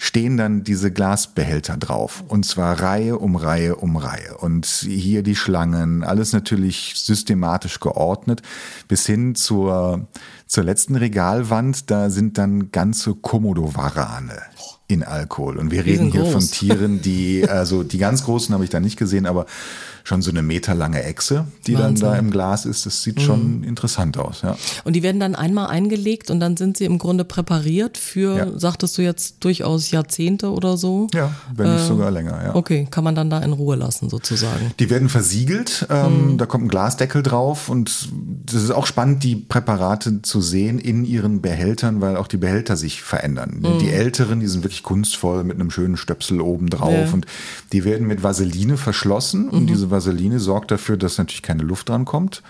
[0.00, 2.22] stehen dann diese Glasbehälter drauf.
[2.28, 4.38] Und zwar Reihe um Reihe um Reihe.
[4.38, 8.40] Und hier die Schlangen, alles natürlich systematisch geordnet,
[8.86, 10.06] bis hin zur,
[10.46, 14.40] zur letzten Regalwand, da sind dann ganze Komodo-Warane
[14.86, 15.58] in Alkohol.
[15.58, 18.98] Und wir reden hier von Tieren, die, also die ganz großen habe ich da nicht
[18.98, 19.46] gesehen, aber
[20.08, 22.00] schon so eine meterlange Echse, die Wahnsinn.
[22.00, 22.86] dann da im Glas ist.
[22.86, 23.22] Das sieht mhm.
[23.22, 24.56] schon interessant aus, ja.
[24.84, 28.58] Und die werden dann einmal eingelegt und dann sind sie im Grunde präpariert für, ja.
[28.58, 31.08] sagtest du jetzt, durchaus Jahrzehnte oder so?
[31.12, 32.54] Ja, wenn nicht äh, sogar länger, ja.
[32.54, 34.72] Okay, kann man dann da in Ruhe lassen sozusagen.
[34.78, 36.38] Die werden versiegelt, ähm, mhm.
[36.38, 38.08] da kommt ein Glasdeckel drauf und
[38.46, 42.78] das ist auch spannend, die Präparate zu sehen in ihren Behältern, weil auch die Behälter
[42.78, 43.58] sich verändern.
[43.60, 43.78] Mhm.
[43.80, 47.12] Die älteren, die sind wirklich kunstvoll mit einem schönen Stöpsel oben drauf ja.
[47.12, 47.26] und
[47.72, 49.66] die werden mit Vaseline verschlossen und mhm.
[49.66, 49.97] diese Vaseline
[50.40, 52.42] sorgt dafür, dass natürlich keine Luft dran kommt.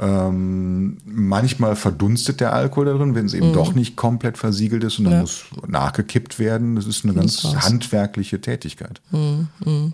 [0.00, 3.54] Ähm, manchmal verdunstet der Alkohol darin, wenn es eben mm.
[3.54, 5.20] doch nicht komplett versiegelt ist und dann ja.
[5.22, 6.76] muss nachgekippt werden.
[6.76, 9.00] Das ist eine ganz handwerkliche Tätigkeit.
[9.10, 9.92] Mm,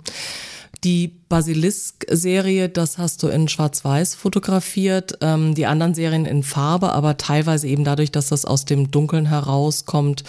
[0.84, 5.16] Die Basilisk-Serie, das hast du in Schwarz-Weiß fotografiert.
[5.22, 9.24] Ähm, die anderen Serien in Farbe, aber teilweise eben dadurch, dass das aus dem Dunkeln
[9.24, 10.24] herauskommt,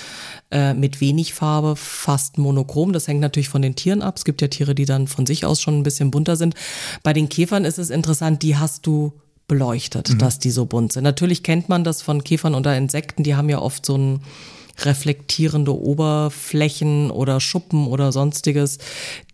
[0.51, 2.93] äh, mit wenig Farbe, fast monochrom.
[2.93, 4.15] Das hängt natürlich von den Tieren ab.
[4.15, 6.55] Es gibt ja Tiere, die dann von sich aus schon ein bisschen bunter sind.
[7.03, 9.11] Bei den Käfern ist es interessant, die hast du
[9.49, 10.19] beleuchtet, mhm.
[10.19, 11.03] dass die so bunt sind.
[11.03, 14.21] Natürlich kennt man das von Käfern oder Insekten, die haben ja oft so ein
[14.79, 18.77] reflektierende Oberflächen oder Schuppen oder sonstiges,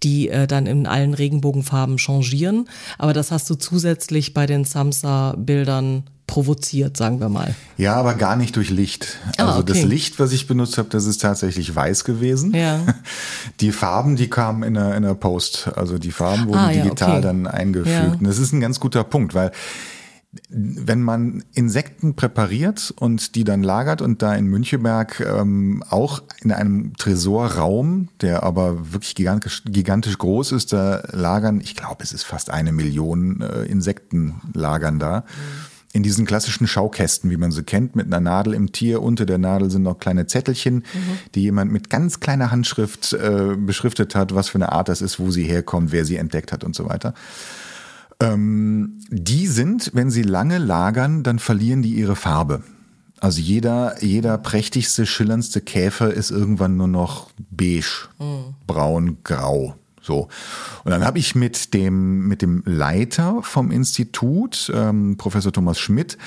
[0.03, 2.67] die äh, dann in allen Regenbogenfarben changieren.
[2.97, 7.53] Aber das hast du zusätzlich bei den Samsa-Bildern provoziert, sagen wir mal.
[7.75, 9.19] Ja, aber gar nicht durch Licht.
[9.37, 9.73] Ah, also okay.
[9.73, 12.55] das Licht, was ich benutzt habe, das ist tatsächlich weiß gewesen.
[12.55, 12.79] Ja.
[13.59, 15.69] Die Farben, die kamen in der, in der Post.
[15.75, 17.21] Also die Farben wurden ah, ja, digital okay.
[17.21, 17.89] dann eingefügt.
[17.89, 18.13] Ja.
[18.13, 19.51] Und das ist ein ganz guter Punkt, weil
[20.49, 26.53] wenn man Insekten präpariert und die dann lagert und da in Müncheberg ähm, auch in
[26.53, 32.23] einem Tresorraum, der aber wirklich gigantisch, gigantisch groß ist, da lagern, ich glaube, es ist
[32.23, 35.19] fast eine Million äh, Insekten lagern da.
[35.19, 35.23] Mhm.
[35.93, 39.01] In diesen klassischen Schaukästen, wie man sie kennt, mit einer Nadel im Tier.
[39.01, 40.83] Unter der Nadel sind noch kleine Zettelchen, mhm.
[41.35, 45.19] die jemand mit ganz kleiner Handschrift äh, beschriftet hat, was für eine Art das ist,
[45.19, 47.13] wo sie herkommt, wer sie entdeckt hat und so weiter.
[48.21, 52.63] Ähm, die sind, wenn sie lange lagern, dann verlieren die ihre Farbe.
[53.19, 58.55] Also jeder, jeder prächtigste, schillerndste Käfer ist irgendwann nur noch beige, mhm.
[58.65, 59.75] braun, grau.
[60.01, 60.27] So.
[60.83, 66.17] Und dann habe ich mit dem, mit dem Leiter vom Institut, ähm, Professor Thomas Schmidt,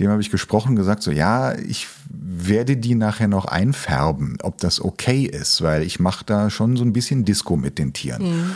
[0.00, 4.80] dem habe ich gesprochen, gesagt, so ja, ich werde die nachher noch einfärben, ob das
[4.80, 8.22] okay ist, weil ich mache da schon so ein bisschen Disco mit den Tieren.
[8.22, 8.52] Mhm.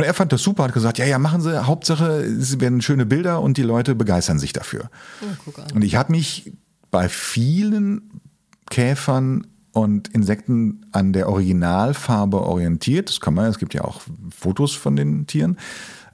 [0.00, 3.04] Und er fand das super, hat gesagt, ja, ja, machen Sie, Hauptsache, es werden schöne
[3.04, 4.88] Bilder und die Leute begeistern sich dafür.
[5.20, 6.54] Oh, und ich habe mich
[6.90, 8.22] bei vielen
[8.70, 13.10] Käfern und Insekten an der Originalfarbe orientiert.
[13.10, 14.00] Das kann man, es gibt ja auch
[14.34, 15.58] Fotos von den Tieren.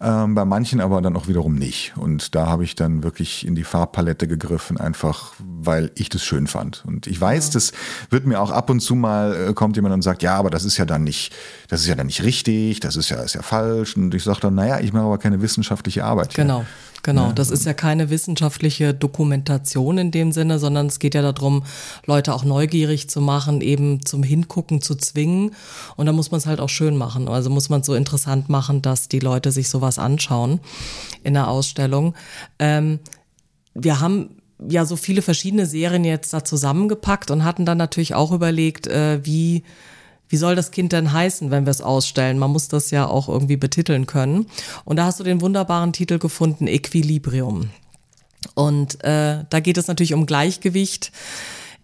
[0.01, 1.95] Ähm, bei manchen aber dann auch wiederum nicht.
[1.97, 6.47] Und da habe ich dann wirklich in die Farbpalette gegriffen, einfach weil ich das schön
[6.47, 6.85] fand.
[6.87, 7.53] Und ich weiß, ja.
[7.55, 7.73] das
[8.11, 10.65] wird mir auch ab und zu mal, äh, kommt jemand und sagt, ja, aber das
[10.65, 11.35] ist ja dann nicht,
[11.69, 13.97] das ist ja dann nicht richtig, das ist ja, ist ja falsch.
[13.97, 16.35] Und ich sage dann, naja, ich mache aber keine wissenschaftliche Arbeit.
[16.35, 16.59] Genau.
[16.59, 16.67] Hier.
[17.03, 21.63] Genau, das ist ja keine wissenschaftliche Dokumentation in dem Sinne, sondern es geht ja darum,
[22.05, 25.55] Leute auch neugierig zu machen, eben zum Hingucken zu zwingen.
[25.97, 27.29] Und da muss man es halt auch schön machen.
[27.29, 30.61] Also muss man es so interessant machen, dass die Leute sich sowas anschauen
[31.23, 32.15] in der Ausstellung.
[32.59, 32.99] Ähm,
[33.75, 38.33] wir haben ja so viele verschiedene Serien jetzt da zusammengepackt und hatten dann natürlich auch
[38.33, 39.65] überlegt, äh, wie
[40.29, 42.39] wie soll das Kind denn heißen, wenn wir es ausstellen?
[42.39, 44.47] Man muss das ja auch irgendwie betiteln können.
[44.85, 47.71] Und da hast du den wunderbaren Titel gefunden, Equilibrium.
[48.55, 51.13] Und äh, da geht es natürlich um Gleichgewicht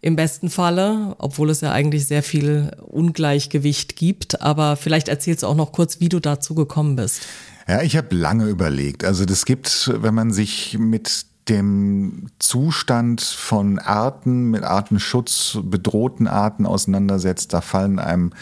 [0.01, 4.43] im besten Falle, obwohl es ja eigentlich sehr viel Ungleichgewicht gibt.
[4.43, 7.23] Aber vielleicht erzählst du auch noch kurz, wie du dazu gekommen bist.
[7.69, 9.05] Ja, ich habe lange überlegt.
[9.05, 16.67] Also das gibt, wenn man sich mit dem Zustand von Arten, mit Artenschutz, bedrohten Arten
[16.67, 18.33] auseinandersetzt, da fallen einem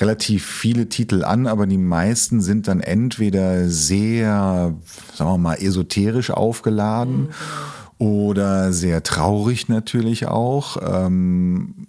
[0.00, 4.74] relativ viele Titel an, aber die meisten sind dann entweder sehr,
[5.14, 7.28] sagen wir mal, esoterisch aufgeladen mhm.
[7.98, 10.78] oder sehr traurig natürlich auch.
[10.82, 11.86] Ähm,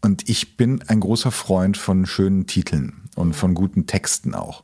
[0.00, 4.63] und ich bin ein großer Freund von schönen Titeln und von guten Texten auch.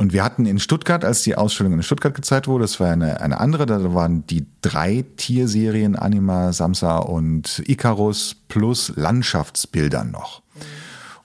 [0.00, 3.20] Und wir hatten in Stuttgart, als die Ausstellung in Stuttgart gezeigt wurde, das war eine,
[3.20, 10.40] eine andere, da waren die drei Tierserien Anima, Samsa und Icarus plus Landschaftsbildern noch.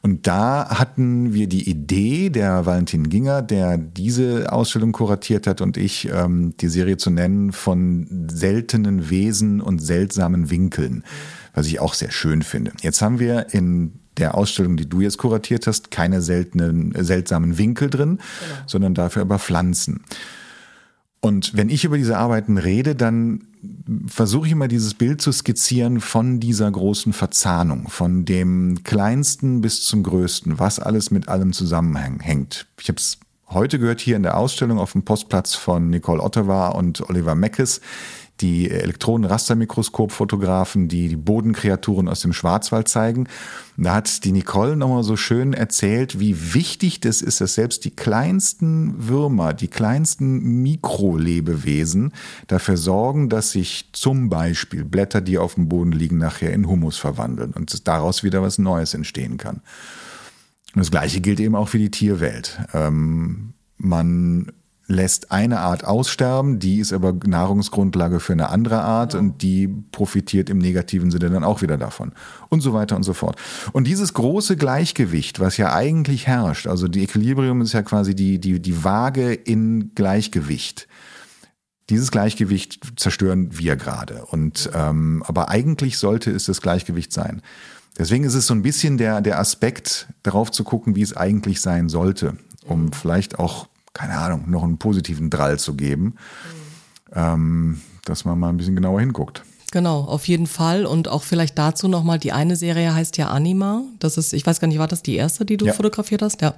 [0.01, 5.77] Und da hatten wir die Idee, der Valentin Ginger, der diese Ausstellung kuratiert hat und
[5.77, 11.05] ich, ähm, die Serie zu nennen von seltenen Wesen und seltsamen Winkeln,
[11.53, 12.73] was ich auch sehr schön finde.
[12.81, 17.89] Jetzt haben wir in der Ausstellung, die du jetzt kuratiert hast, keine seltenen, seltsamen Winkel
[17.89, 18.61] drin, genau.
[18.67, 20.03] sondern dafür aber Pflanzen.
[21.25, 23.47] Und wenn ich über diese Arbeiten rede, dann
[24.05, 29.83] versuche ich immer dieses Bild zu skizzieren von dieser großen Verzahnung, von dem kleinsten bis
[29.83, 32.67] zum größten, was alles mit allem zusammenhängt.
[32.79, 33.17] Ich habe es
[33.49, 37.81] heute gehört hier in der Ausstellung auf dem Postplatz von Nicole Ottawa und Oliver Meckes
[38.41, 43.27] die Elektronenrastermikroskopfotografen, die die Bodenkreaturen aus dem Schwarzwald zeigen.
[43.77, 47.91] Da hat die Nicole nochmal so schön erzählt, wie wichtig das ist, dass selbst die
[47.91, 52.11] kleinsten Würmer, die kleinsten Mikrolebewesen
[52.47, 56.97] dafür sorgen, dass sich zum Beispiel Blätter, die auf dem Boden liegen, nachher in Humus
[56.97, 59.61] verwandeln und daraus wieder was Neues entstehen kann.
[60.73, 62.59] Und das Gleiche gilt eben auch für die Tierwelt.
[62.73, 64.51] Ähm, man
[64.87, 69.19] lässt eine Art aussterben, die ist aber Nahrungsgrundlage für eine andere Art ja.
[69.19, 72.11] und die profitiert im negativen Sinne dann auch wieder davon
[72.49, 73.37] und so weiter und so fort.
[73.73, 78.39] Und dieses große Gleichgewicht, was ja eigentlich herrscht, also die Equilibrium ist ja quasi die,
[78.39, 80.87] die, die Waage in Gleichgewicht.
[81.89, 84.25] Dieses Gleichgewicht zerstören wir gerade.
[84.25, 87.41] Und ähm, aber eigentlich sollte es das Gleichgewicht sein.
[87.97, 91.61] Deswegen ist es so ein bisschen der, der Aspekt, darauf zu gucken, wie es eigentlich
[91.61, 97.15] sein sollte, um vielleicht auch keine Ahnung, noch einen positiven Drall zu geben, mhm.
[97.15, 99.43] ähm, dass man mal ein bisschen genauer hinguckt.
[99.71, 100.85] Genau, auf jeden Fall.
[100.85, 103.81] Und auch vielleicht dazu nochmal, die eine Serie heißt ja Anima.
[103.99, 105.73] Das ist, ich weiß gar nicht, war das die erste, die du ja.
[105.73, 106.41] fotografiert hast?
[106.41, 106.53] Ja.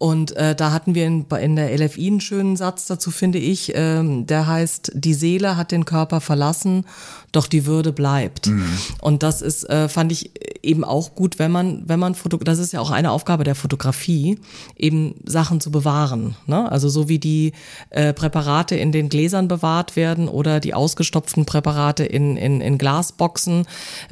[0.00, 3.72] Und äh, da hatten wir in, in der LFI einen schönen Satz dazu, finde ich.
[3.74, 6.86] Ähm, der heißt, die Seele hat den Körper verlassen,
[7.32, 8.46] doch die Würde bleibt.
[8.46, 8.64] Mhm.
[9.02, 10.30] Und das ist, äh, fand ich
[10.62, 13.54] eben auch gut, wenn man, wenn man Foto, das ist ja auch eine Aufgabe der
[13.54, 14.38] Fotografie,
[14.74, 16.34] eben Sachen zu bewahren.
[16.46, 16.72] Ne?
[16.72, 17.52] Also so wie die
[17.90, 23.66] äh, Präparate in den Gläsern bewahrt werden oder die ausgestopften Präparate in, in, in Glasboxen,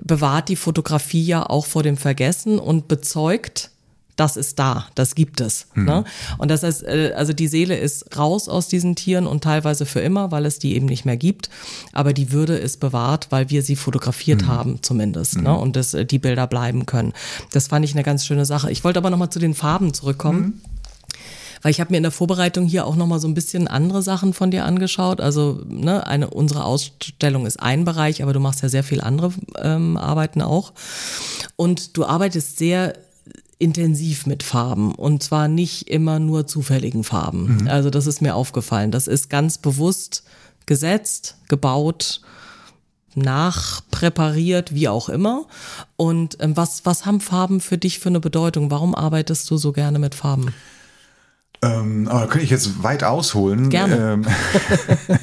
[0.04, 3.70] bewahrt die Fotografie ja auch vor dem Vergessen und bezeugt,
[4.18, 5.68] das ist da, das gibt es.
[5.74, 5.84] Mhm.
[5.84, 6.04] Ne?
[6.38, 10.00] Und das heißt, äh, also die Seele ist raus aus diesen Tieren und teilweise für
[10.00, 11.50] immer, weil es die eben nicht mehr gibt.
[11.92, 14.48] Aber die Würde ist bewahrt, weil wir sie fotografiert mhm.
[14.48, 15.36] haben, zumindest.
[15.36, 15.42] Ne?
[15.42, 15.46] Mhm.
[15.46, 15.58] Ne?
[15.58, 17.12] Und das, äh, die Bilder bleiben können.
[17.52, 18.72] Das fand ich eine ganz schöne Sache.
[18.72, 20.60] Ich wollte aber nochmal zu den Farben zurückkommen mhm.
[21.62, 24.02] weil ich habe mir in der Vorbereitung hier auch noch mal so ein bisschen andere
[24.02, 25.20] Sachen von dir angeschaut.
[25.20, 29.32] Also ne, eine unsere Ausstellung ist ein Bereich, aber du machst ja sehr viel andere
[29.62, 30.72] ähm, Arbeiten auch.
[31.54, 32.94] Und du arbeitest sehr
[33.58, 37.58] intensiv mit Farben und zwar nicht immer nur zufälligen Farben.
[37.62, 37.68] Mhm.
[37.68, 38.90] Also das ist mir aufgefallen.
[38.90, 40.24] Das ist ganz bewusst
[40.66, 42.20] gesetzt, gebaut,
[43.14, 45.46] nachpräpariert, wie auch immer.
[45.96, 48.70] Und ähm, was, was haben Farben für dich für eine Bedeutung?
[48.70, 50.54] Warum arbeitest du so gerne mit Farben?
[51.62, 53.70] Ähm, aber da könnte ich jetzt weit ausholen.
[53.70, 53.96] Gerne.
[54.12, 54.26] Ähm,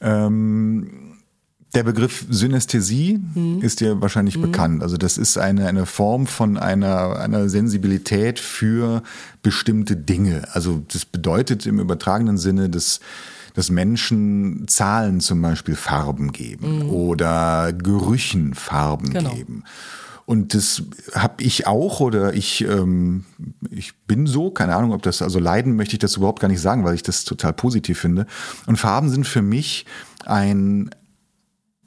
[0.00, 1.03] ähm
[1.74, 3.60] der Begriff Synästhesie mhm.
[3.60, 4.42] ist dir wahrscheinlich mhm.
[4.42, 4.82] bekannt.
[4.82, 9.02] Also das ist eine, eine Form von einer, einer Sensibilität für
[9.42, 10.48] bestimmte Dinge.
[10.52, 13.00] Also das bedeutet im übertragenen Sinne, dass
[13.56, 16.90] dass Menschen Zahlen zum Beispiel Farben geben mhm.
[16.90, 19.32] oder Gerüchen Farben genau.
[19.32, 19.62] geben.
[20.26, 20.82] Und das
[21.14, 23.24] habe ich auch oder ich, ähm,
[23.70, 26.62] ich bin so, keine Ahnung, ob das, also leiden möchte ich das überhaupt gar nicht
[26.62, 28.26] sagen, weil ich das total positiv finde.
[28.66, 29.84] Und Farben sind für mich
[30.24, 30.90] ein,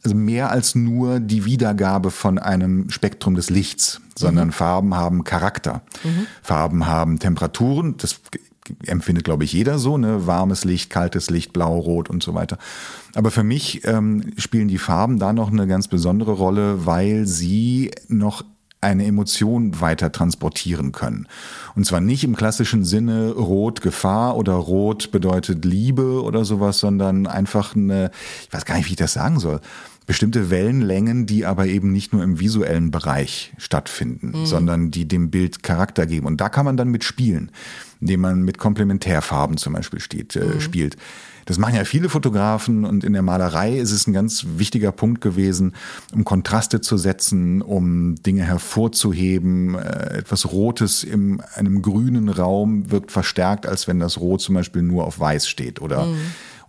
[0.08, 4.54] also mehr als nur die Wiedergabe von einem Spektrum des Lichts, sondern mhm.
[4.54, 5.82] Farben haben Charakter.
[6.04, 6.28] Mhm.
[6.42, 8.22] Farben haben Temperaturen, das
[8.86, 10.26] empfindet, glaube ich, jeder so, ne?
[10.26, 12.58] Warmes Licht, kaltes Licht, blau, rot und so weiter.
[13.16, 17.92] Aber für mich ähm, spielen die Farben da noch eine ganz besondere Rolle, weil sie
[18.08, 18.44] noch
[18.80, 21.28] eine Emotion weiter transportieren können.
[21.76, 27.26] Und zwar nicht im klassischen Sinne Rot Gefahr oder Rot bedeutet Liebe oder sowas, sondern
[27.26, 28.12] einfach eine,
[28.46, 29.62] ich weiß gar nicht, wie ich das sagen soll,
[30.08, 34.46] bestimmte Wellenlängen, die aber eben nicht nur im visuellen Bereich stattfinden, mhm.
[34.46, 36.26] sondern die dem Bild Charakter geben.
[36.26, 37.52] Und da kann man dann mit spielen,
[38.00, 40.62] indem man mit Komplementärfarben zum Beispiel steht, äh, mhm.
[40.62, 40.96] spielt.
[41.46, 45.20] Das machen ja viele Fotografen und in der Malerei ist es ein ganz wichtiger Punkt
[45.20, 45.76] gewesen,
[46.14, 49.76] um Kontraste zu setzen, um Dinge hervorzuheben.
[49.76, 54.84] Äh, etwas Rotes in einem grünen Raum wirkt verstärkt, als wenn das Rot zum Beispiel
[54.84, 56.18] nur auf Weiß steht oder, mhm.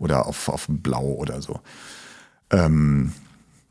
[0.00, 1.60] oder auf, auf Blau oder so.
[2.50, 3.12] Ähm,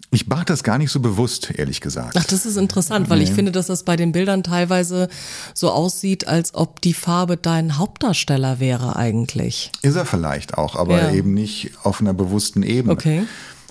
[0.10, 2.16] ich mache das gar nicht so bewusst, ehrlich gesagt.
[2.18, 3.26] Ach, das ist interessant, weil nee.
[3.26, 5.10] ich finde, dass das bei den Bildern teilweise
[5.54, 9.72] so aussieht, als ob die Farbe dein Hauptdarsteller wäre eigentlich.
[9.82, 11.12] Ist er vielleicht auch, aber ja.
[11.12, 12.94] eben nicht auf einer bewussten Ebene.
[12.94, 13.24] Okay.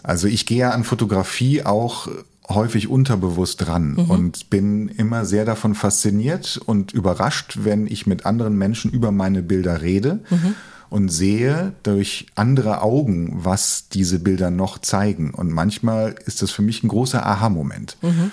[0.03, 2.09] Also ich gehe an Fotografie auch
[2.49, 4.11] häufig unterbewusst dran mhm.
[4.11, 9.43] und bin immer sehr davon fasziniert und überrascht, wenn ich mit anderen Menschen über meine
[9.43, 10.20] Bilder rede.
[10.30, 10.55] Mhm
[10.89, 15.30] und sehe durch andere Augen, was diese Bilder noch zeigen.
[15.30, 17.97] Und manchmal ist das für mich ein großer Aha-Moment.
[18.03, 18.30] Mhm.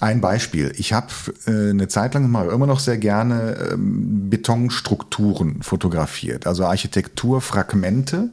[0.00, 0.72] Ein Beispiel.
[0.76, 1.08] Ich habe
[1.46, 8.30] äh, eine Zeit lang mal immer noch sehr gerne ähm, Betonstrukturen fotografiert, also Architekturfragmente.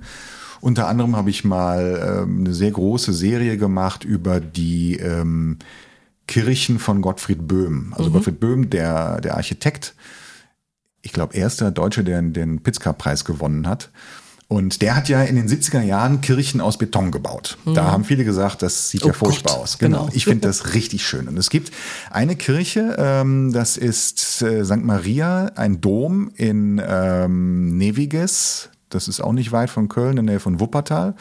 [0.61, 5.57] Unter anderem habe ich mal ähm, eine sehr große Serie gemacht über die ähm,
[6.27, 7.93] Kirchen von Gottfried Böhm.
[7.97, 8.13] Also mhm.
[8.13, 9.95] Gottfried Böhm, der, der Architekt,
[11.05, 13.91] ich glaube, erster Deutsche, der den Pritzker-Preis gewonnen hat.
[14.47, 17.57] Und der hat ja in den 70er Jahren Kirchen aus Beton gebaut.
[17.65, 17.75] Mhm.
[17.75, 19.77] Da haben viele gesagt, das sieht oh ja furchtbar Gott, aus.
[19.77, 20.05] Genau.
[20.05, 20.15] genau.
[20.15, 21.27] Ich finde das richtig schön.
[21.27, 21.71] Und es gibt
[22.09, 24.83] eine Kirche, ähm, das ist äh, St.
[24.83, 28.69] Maria, ein Dom in ähm, Neviges.
[28.89, 31.15] Das ist auch nicht weit von Köln, in der Nähe von Wuppertal.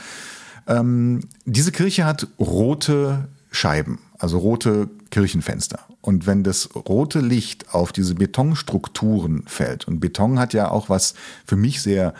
[0.66, 5.78] Ähm, diese Kirche hat rote Scheiben, also rote Kirchenfenster.
[6.00, 11.14] Und wenn das rote Licht auf diese Betonstrukturen fällt, und Beton hat ja auch was
[11.46, 12.14] für mich sehr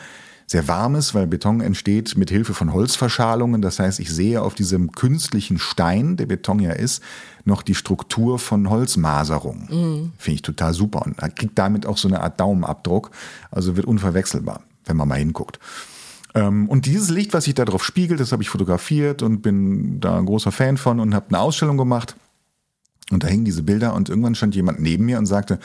[0.47, 3.62] sehr warmes, weil Beton entsteht mit Hilfe von Holzverschalungen.
[3.62, 7.03] Das heißt, ich sehe auf diesem künstlichen Stein, der Beton ja ist,
[7.47, 9.68] noch die Struktur von Holzmaserung.
[9.70, 10.12] Mhm.
[10.18, 11.07] Finde ich total super.
[11.07, 13.11] Und kriegt damit auch so eine Art Daumenabdruck.
[13.51, 15.59] Also wird unverwechselbar, wenn man mal hinguckt.
[16.34, 19.99] Ähm, und dieses Licht, was sich da drauf spiegelt, das habe ich fotografiert und bin
[20.01, 22.16] da ein großer Fan von und habe eine Ausstellung gemacht.
[23.11, 25.59] Und da hingen diese Bilder und irgendwann stand jemand neben mir und sagte,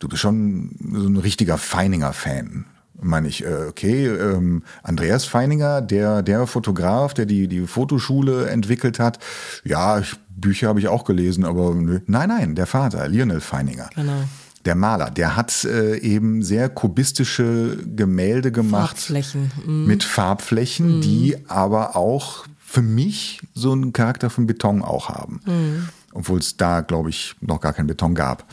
[0.00, 2.66] du bist schon so ein richtiger Feininger-Fan
[3.02, 8.98] meine ich, äh, okay, ähm, Andreas Feininger, der, der Fotograf, der die, die Fotoschule entwickelt
[8.98, 9.18] hat,
[9.64, 12.00] ja, ich, Bücher habe ich auch gelesen, aber nö.
[12.06, 13.90] nein, nein, der Vater, Lionel Feininger.
[13.94, 14.24] Genau.
[14.66, 18.98] Der Maler, der hat äh, eben sehr kubistische Gemälde gemacht.
[18.98, 19.50] Farbflächen.
[19.64, 19.86] Mhm.
[19.86, 21.00] Mit Farbflächen, mhm.
[21.00, 25.40] die aber auch für mich so einen Charakter von Beton auch haben.
[25.46, 25.88] Mhm.
[26.12, 28.52] Obwohl es da, glaube ich, noch gar keinen Beton gab.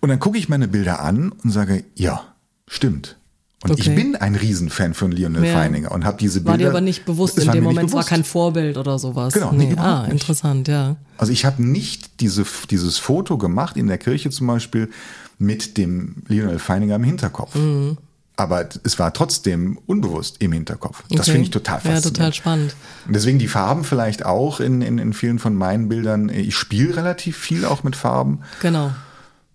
[0.00, 2.22] Und dann gucke ich meine Bilder an und sage, ja,
[2.66, 3.16] stimmt
[3.62, 3.82] und okay.
[3.82, 5.52] ich bin ein Riesenfan von Lionel ja.
[5.52, 6.50] Feininger und habe diese Bilder.
[6.52, 9.34] War dir aber nicht bewusst in dem Moment, war kein Vorbild oder sowas.
[9.34, 10.96] Genau, nee, ah, interessant, ja.
[11.18, 14.88] Also ich habe nicht diese, dieses Foto gemacht, in der Kirche zum Beispiel,
[15.36, 17.54] mit dem Lionel Feininger im Hinterkopf.
[17.54, 17.98] Mhm.
[18.40, 21.02] Aber es war trotzdem unbewusst im Hinterkopf.
[21.10, 21.32] Das okay.
[21.32, 22.04] finde ich total faszinierend.
[22.06, 22.76] Ja, total spannend.
[23.06, 26.30] Und deswegen die Farben vielleicht auch in, in, in vielen von meinen Bildern.
[26.30, 28.40] Ich spiele relativ viel auch mit Farben.
[28.62, 28.92] Genau.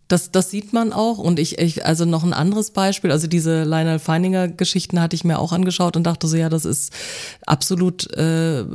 [0.08, 1.18] Das, das sieht man auch.
[1.18, 5.24] Und ich, ich, also noch ein anderes Beispiel, also diese Lionel Feininger Geschichten hatte ich
[5.24, 6.94] mir auch angeschaut und dachte so, ja, das ist
[7.48, 8.66] absolut äh,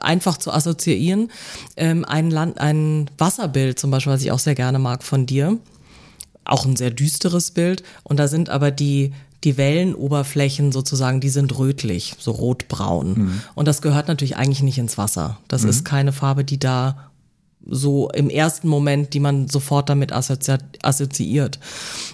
[0.00, 1.30] einfach zu assoziieren.
[1.76, 5.58] Ähm, ein, Land, ein Wasserbild zum Beispiel, was ich auch sehr gerne mag von dir.
[6.44, 7.82] Auch ein sehr düsteres Bild.
[8.02, 9.12] Und da sind aber die,
[9.44, 13.12] die Wellenoberflächen sozusagen, die sind rötlich, so rotbraun.
[13.12, 13.40] Mhm.
[13.54, 15.38] Und das gehört natürlich eigentlich nicht ins Wasser.
[15.48, 15.70] Das mhm.
[15.70, 17.09] ist keine Farbe, die da
[17.66, 21.58] so im ersten Moment, die man sofort damit assozi assoziiert.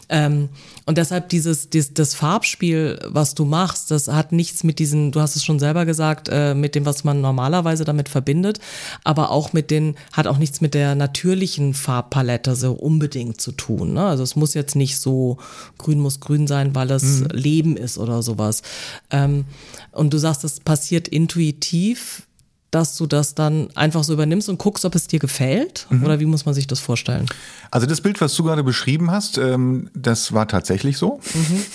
[0.08, 0.48] Ähm,
[0.86, 5.20] und deshalb dieses, dieses, das Farbspiel, was du machst, das hat nichts mit diesen, du
[5.20, 8.60] hast es schon selber gesagt, äh, mit dem, was man normalerweise damit verbindet,
[9.02, 13.94] aber auch mit den, hat auch nichts mit der natürlichen Farbpalette so unbedingt zu tun.
[13.94, 14.04] Ne?
[14.04, 15.38] Also es muss jetzt nicht so,
[15.78, 17.28] grün muss grün sein, weil es mhm.
[17.32, 18.62] Leben ist oder sowas.
[19.10, 19.44] Ähm,
[19.90, 22.26] und du sagst, das passiert intuitiv
[22.70, 25.86] dass du das dann einfach so übernimmst und guckst, ob es dir gefällt?
[25.90, 26.04] Mhm.
[26.04, 27.26] Oder wie muss man sich das vorstellen?
[27.70, 31.20] Also das Bild, was du gerade beschrieben hast, ähm, das war tatsächlich so.
[31.34, 31.62] Mhm.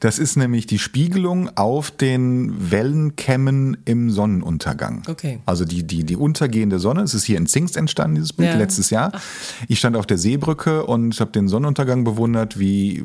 [0.00, 5.04] Das ist nämlich die Spiegelung auf den Wellenkämmen im Sonnenuntergang.
[5.08, 5.38] Okay.
[5.46, 7.02] Also die, die, die untergehende Sonne.
[7.02, 8.56] Es ist hier in Zingst entstanden, dieses Bild, ja.
[8.56, 9.12] letztes Jahr.
[9.68, 13.04] Ich stand auf der Seebrücke und habe den Sonnenuntergang bewundert, wie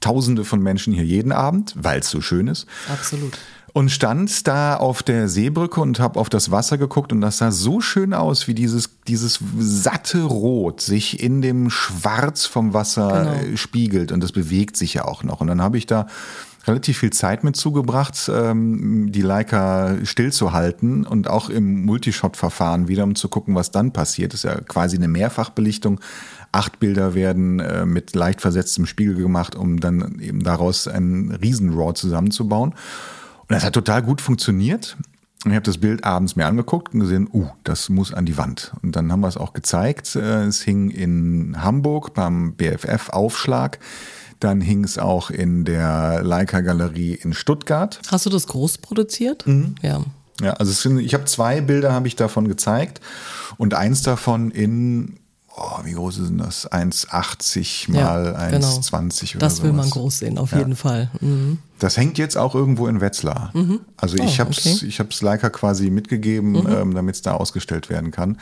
[0.00, 2.66] Tausende von Menschen hier jeden Abend, weil es so schön ist.
[2.92, 3.38] Absolut
[3.76, 7.50] und stand da auf der Seebrücke und habe auf das Wasser geguckt und das sah
[7.50, 13.56] so schön aus, wie dieses, dieses satte Rot sich in dem Schwarz vom Wasser genau.
[13.58, 15.42] spiegelt und das bewegt sich ja auch noch.
[15.42, 16.06] Und dann habe ich da
[16.66, 23.14] relativ viel Zeit mit zugebracht, ähm, die Leica stillzuhalten und auch im Multishot-Verfahren wieder, um
[23.14, 24.32] zu gucken, was dann passiert.
[24.32, 26.00] Das ist ja quasi eine Mehrfachbelichtung.
[26.50, 31.92] Acht Bilder werden äh, mit leicht versetztem Spiegel gemacht, um dann eben daraus einen Riesen-RAW
[31.92, 32.72] zusammenzubauen.
[33.48, 34.96] Und das hat total gut funktioniert.
[35.44, 38.72] Ich habe das Bild abends mir angeguckt und gesehen, uh, das muss an die Wand.
[38.82, 40.16] Und dann haben wir es auch gezeigt.
[40.16, 43.78] Äh, es hing in Hamburg beim BFF Aufschlag.
[44.40, 48.00] Dann hing es auch in der Leica Galerie in Stuttgart.
[48.08, 49.46] Hast du das groß produziert?
[49.46, 49.76] Mhm.
[49.82, 50.02] Ja.
[50.40, 53.00] Ja, also sind, ich habe zwei Bilder habe ich davon gezeigt
[53.56, 55.18] und eins davon in
[55.56, 56.70] oh, wie groß ist denn das?
[56.70, 59.30] 1,80 mal ja, 1,20 genau.
[59.32, 60.58] oder Das will man groß sehen, auf ja.
[60.58, 61.10] jeden Fall.
[61.20, 61.58] Mhm.
[61.78, 63.50] Das hängt jetzt auch irgendwo in Wetzlar.
[63.54, 63.80] Mhm.
[63.96, 64.86] Also ich oh, habe es okay.
[64.86, 66.66] ich hab's Leica quasi mitgegeben, mhm.
[66.68, 68.38] ähm, damit es da ausgestellt werden kann.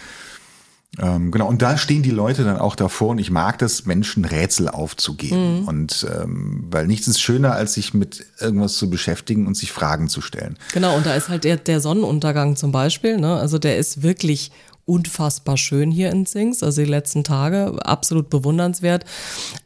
[1.00, 4.24] Ähm, genau, und da stehen die Leute dann auch davor und ich mag das, Menschen
[4.24, 5.62] Rätsel aufzugeben.
[5.62, 5.68] Mhm.
[5.68, 10.08] Und ähm, weil nichts ist schöner, als sich mit irgendwas zu beschäftigen und sich Fragen
[10.08, 10.56] zu stellen.
[10.72, 13.36] Genau, und da ist halt der, der Sonnenuntergang zum Beispiel, ne?
[13.36, 14.52] Also der ist wirklich
[14.86, 19.04] unfassbar schön hier in Zings, also die letzten Tage, absolut bewundernswert.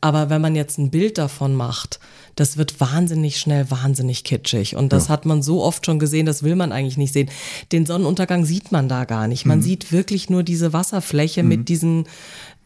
[0.00, 1.98] Aber wenn man jetzt ein Bild davon macht,
[2.36, 4.76] das wird wahnsinnig schnell, wahnsinnig kitschig.
[4.76, 5.10] Und das ja.
[5.10, 7.30] hat man so oft schon gesehen, das will man eigentlich nicht sehen.
[7.72, 9.44] Den Sonnenuntergang sieht man da gar nicht.
[9.44, 9.62] Man mhm.
[9.62, 11.48] sieht wirklich nur diese Wasserfläche mhm.
[11.48, 12.06] mit diesen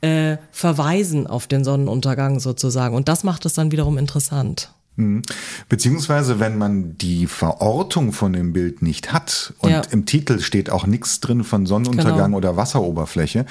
[0.02, 2.94] äh, Verweisen auf den Sonnenuntergang sozusagen.
[2.94, 4.72] Und das macht es dann wiederum interessant.
[4.96, 5.22] Mhm.
[5.68, 9.82] Beziehungsweise, wenn man die Verortung von dem Bild nicht hat und ja.
[9.90, 12.36] im Titel steht auch nichts drin von Sonnenuntergang genau.
[12.36, 13.46] oder Wasseroberfläche,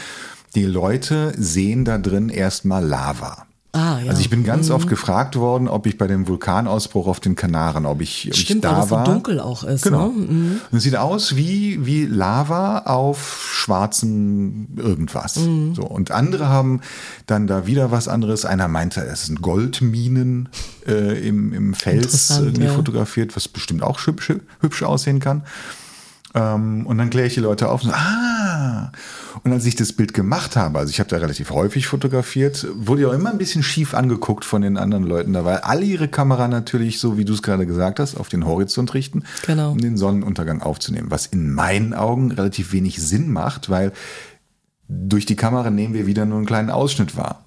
[0.56, 3.48] die Leute sehen da drin erstmal Lava.
[3.74, 4.10] Ah, ja.
[4.10, 4.76] Also ich bin ganz mhm.
[4.76, 8.58] oft gefragt worden, ob ich bei dem Vulkanausbruch auf den Kanaren, ob ich, ob Stimmt,
[8.58, 9.06] ich da weil das war.
[9.06, 9.84] so dunkel auch ist.
[9.84, 10.10] Genau.
[10.10, 10.26] Ne?
[10.28, 10.62] Mhm.
[10.70, 15.38] Und es sieht aus wie, wie Lava auf schwarzen irgendwas.
[15.38, 15.74] Mhm.
[15.76, 15.84] So.
[15.84, 16.82] Und andere haben
[17.28, 18.44] dann da wieder was anderes.
[18.44, 20.50] Einer meinte, es sind Goldminen
[20.86, 22.74] äh, im, im Fels irgendwie ja.
[22.74, 25.44] fotografiert, was bestimmt auch hübsch, hübsch aussehen kann.
[26.34, 28.92] Ähm, und dann kläre ich die Leute auf und so, ah.
[29.44, 33.02] Und als ich das Bild gemacht habe, also ich habe da relativ häufig fotografiert, wurde
[33.02, 36.08] ich auch immer ein bisschen schief angeguckt von den anderen Leuten da, weil alle ihre
[36.08, 39.72] Kamera natürlich, so wie du es gerade gesagt hast, auf den Horizont richten, genau.
[39.72, 41.10] um den Sonnenuntergang aufzunehmen.
[41.10, 43.94] Was in meinen Augen relativ wenig Sinn macht, weil
[44.88, 47.46] durch die Kamera nehmen wir wieder nur einen kleinen Ausschnitt wahr.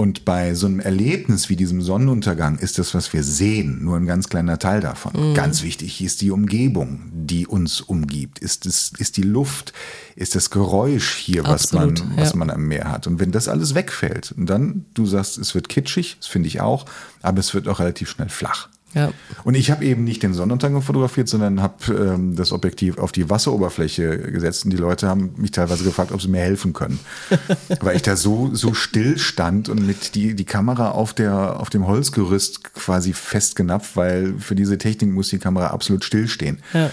[0.00, 4.06] Und bei so einem Erlebnis wie diesem Sonnenuntergang ist das, was wir sehen, nur ein
[4.06, 5.12] ganz kleiner Teil davon.
[5.12, 5.34] Mhm.
[5.34, 8.38] Ganz wichtig ist die Umgebung, die uns umgibt.
[8.38, 9.74] Ist es, ist die Luft,
[10.16, 12.04] ist das Geräusch hier, was man, ja.
[12.16, 13.08] was man am Meer hat.
[13.08, 16.62] Und wenn das alles wegfällt, und dann, du sagst, es wird kitschig, das finde ich
[16.62, 16.86] auch,
[17.20, 18.70] aber es wird auch relativ schnell flach.
[18.94, 19.12] Ja.
[19.44, 23.30] Und ich habe eben nicht den Sonnenuntergang fotografiert, sondern habe ähm, das Objektiv auf die
[23.30, 26.98] Wasseroberfläche gesetzt und die Leute haben mich teilweise gefragt, ob sie mir helfen können,
[27.80, 31.70] weil ich da so so still stand und mit die die Kamera auf der auf
[31.70, 36.58] dem Holzgerüst quasi festgenappt, weil für diese Technik muss die Kamera absolut still stehen.
[36.72, 36.90] Ja.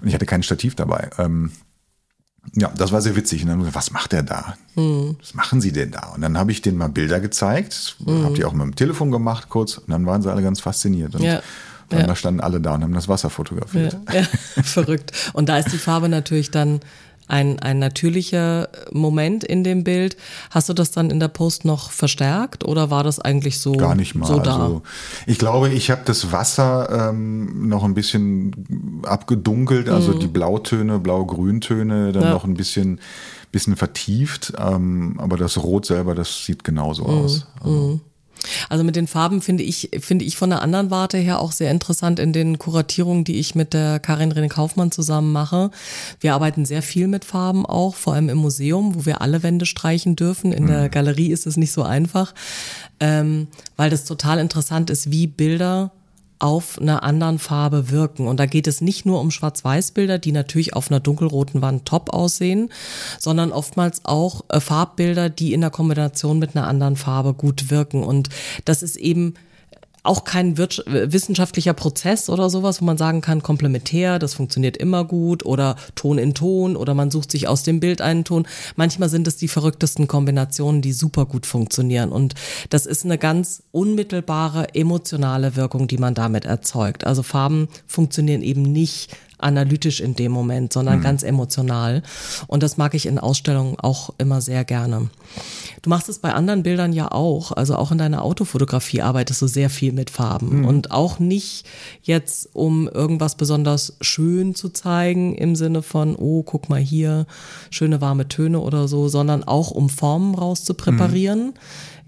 [0.00, 1.10] Und ich hatte kein Stativ dabei.
[1.18, 1.50] Ähm,
[2.54, 3.42] ja, das war sehr witzig.
[3.42, 4.54] Und dann gesagt, was macht der da?
[4.74, 5.16] Mhm.
[5.20, 6.12] Was machen Sie denn da?
[6.14, 8.24] Und dann habe ich denen mal Bilder gezeigt, mhm.
[8.24, 11.14] habe die auch mit dem Telefon gemacht kurz und dann waren sie alle ganz fasziniert.
[11.14, 11.42] Und ja.
[11.88, 12.16] dann ja.
[12.16, 13.96] standen alle da und haben das Wasser fotografiert.
[14.12, 14.20] Ja.
[14.20, 14.26] ja.
[14.62, 15.12] Verrückt.
[15.32, 16.80] Und da ist die Farbe natürlich dann
[17.28, 20.16] ein, ein natürlicher Moment in dem Bild.
[20.50, 23.72] Hast du das dann in der Post noch verstärkt oder war das eigentlich so?
[23.72, 24.26] Gar nicht mal.
[24.26, 24.58] So da?
[24.58, 24.82] Also,
[25.26, 30.20] ich glaube, ich habe das Wasser ähm, noch ein bisschen abgedunkelt, also mhm.
[30.20, 32.30] die Blautöne, blau-grüntöne dann ja.
[32.30, 33.00] noch ein bisschen,
[33.52, 34.54] bisschen vertieft.
[34.58, 37.10] Ähm, aber das Rot selber, das sieht genauso mhm.
[37.10, 37.46] aus.
[37.60, 37.70] Also.
[37.70, 38.00] Mhm.
[38.68, 41.70] Also mit den Farben finde ich, finde ich von der anderen Warte her auch sehr
[41.70, 45.70] interessant in den Kuratierungen, die ich mit der Karin René Kaufmann zusammen mache.
[46.20, 49.66] Wir arbeiten sehr viel mit Farben auch, vor allem im Museum, wo wir alle Wände
[49.66, 50.52] streichen dürfen.
[50.52, 50.90] In der mhm.
[50.90, 52.34] Galerie ist es nicht so einfach,
[53.00, 55.92] ähm, weil das total interessant ist, wie Bilder
[56.38, 58.26] auf einer anderen Farbe wirken.
[58.26, 62.12] Und da geht es nicht nur um Schwarz-Weiß-Bilder, die natürlich auf einer dunkelroten Wand top
[62.12, 62.70] aussehen,
[63.18, 68.04] sondern oftmals auch äh, Farbbilder, die in der Kombination mit einer anderen Farbe gut wirken.
[68.04, 68.28] Und
[68.64, 69.34] das ist eben
[70.08, 75.44] auch kein wissenschaftlicher Prozess oder sowas, wo man sagen kann, komplementär, das funktioniert immer gut
[75.44, 78.46] oder Ton in Ton oder man sucht sich aus dem Bild einen Ton.
[78.74, 82.10] Manchmal sind es die verrücktesten Kombinationen, die super gut funktionieren.
[82.10, 82.34] Und
[82.70, 87.06] das ist eine ganz unmittelbare emotionale Wirkung, die man damit erzeugt.
[87.06, 91.02] Also Farben funktionieren eben nicht analytisch in dem Moment, sondern mhm.
[91.02, 92.02] ganz emotional.
[92.46, 95.10] Und das mag ich in Ausstellungen auch immer sehr gerne.
[95.82, 97.52] Du machst es bei anderen Bildern ja auch.
[97.52, 100.60] Also auch in deiner Autofotografie arbeitest du sehr viel mit Farben.
[100.60, 100.64] Mhm.
[100.64, 101.66] Und auch nicht
[102.02, 107.26] jetzt, um irgendwas besonders schön zu zeigen im Sinne von, oh, guck mal hier,
[107.70, 111.54] schöne warme Töne oder so, sondern auch um Formen rauszupräparieren, mhm.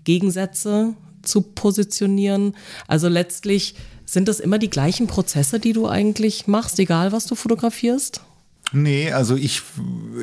[0.05, 2.55] Gegensätze zu positionieren.
[2.87, 3.75] Also letztlich
[4.11, 8.21] sind das immer die gleichen Prozesse, die du eigentlich machst, egal was du fotografierst?
[8.73, 9.63] Nee, also ich,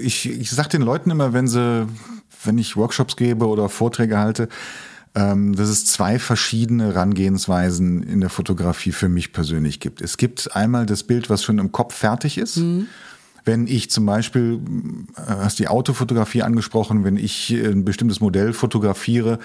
[0.02, 1.88] ich, ich sag den Leuten immer, wenn sie,
[2.44, 4.50] wenn ich Workshops gebe oder Vorträge halte,
[5.16, 10.02] ähm, dass es zwei verschiedene Herangehensweisen in der Fotografie für mich persönlich gibt.
[10.02, 12.58] Es gibt einmal das Bild, was schon im Kopf fertig ist.
[12.58, 12.88] Mhm.
[13.46, 14.60] Wenn ich zum Beispiel,
[15.16, 19.40] äh, hast die Autofotografie angesprochen, wenn ich ein bestimmtes Modell fotografiere,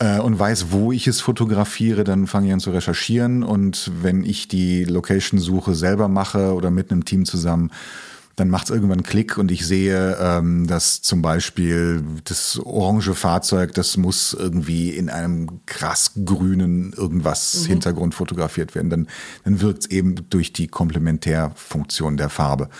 [0.00, 3.44] äh, und weiß, wo ich es fotografiere, dann fange ich an zu recherchieren.
[3.44, 7.70] Und wenn ich die Location-Suche selber mache oder mit einem Team zusammen,
[8.36, 13.12] dann macht es irgendwann einen Klick und ich sehe, ähm, dass zum Beispiel das orange
[13.12, 17.66] Fahrzeug, das muss irgendwie in einem krass grünen irgendwas mhm.
[17.66, 18.88] Hintergrund fotografiert werden.
[18.88, 19.08] Dann,
[19.44, 22.70] dann wirkt es eben durch die Komplementärfunktion der Farbe.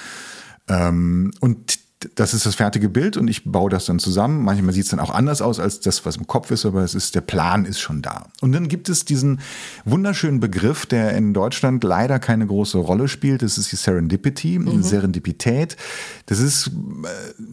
[0.67, 1.79] Ähm, und
[2.15, 4.43] das ist das fertige Bild und ich baue das dann zusammen.
[4.43, 6.95] Manchmal sieht es dann auch anders aus als das, was im Kopf ist, aber es
[6.95, 8.29] ist, der Plan ist schon da.
[8.41, 9.41] Und dann gibt es diesen
[9.85, 13.43] wunderschönen Begriff, der in Deutschland leider keine große Rolle spielt.
[13.43, 14.83] Das ist die Serendipity, mhm.
[14.83, 15.77] Serendipität.
[16.27, 16.71] Das ist äh,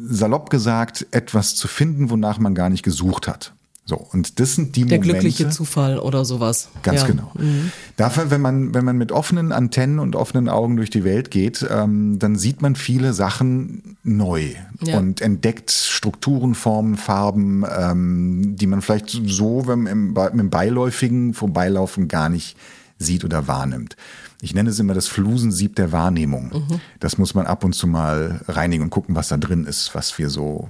[0.09, 3.53] salopp gesagt etwas zu finden, wonach man gar nicht gesucht hat.
[3.89, 5.13] So, und das sind die Der Momente.
[5.13, 6.67] Der glückliche Zufall oder sowas.
[6.83, 7.07] Ganz ja.
[7.07, 7.31] genau.
[7.35, 7.71] Mhm.
[7.95, 11.65] Dafür, wenn man, wenn man mit offenen Antennen und offenen Augen durch die Welt geht,
[11.71, 14.49] ähm, dann sieht man viele Sachen neu
[14.81, 14.97] ja.
[14.97, 22.09] und entdeckt Strukturen, Formen, Farben, ähm, die man vielleicht so wenn im, im beiläufigen Vorbeilaufen
[22.09, 22.57] gar nicht
[22.99, 23.95] sieht oder wahrnimmt.
[24.41, 26.51] Ich nenne es immer das Flusensieb der Wahrnehmung.
[26.53, 26.81] Mhm.
[26.99, 30.17] Das muss man ab und zu mal reinigen und gucken, was da drin ist, was
[30.17, 30.67] wir so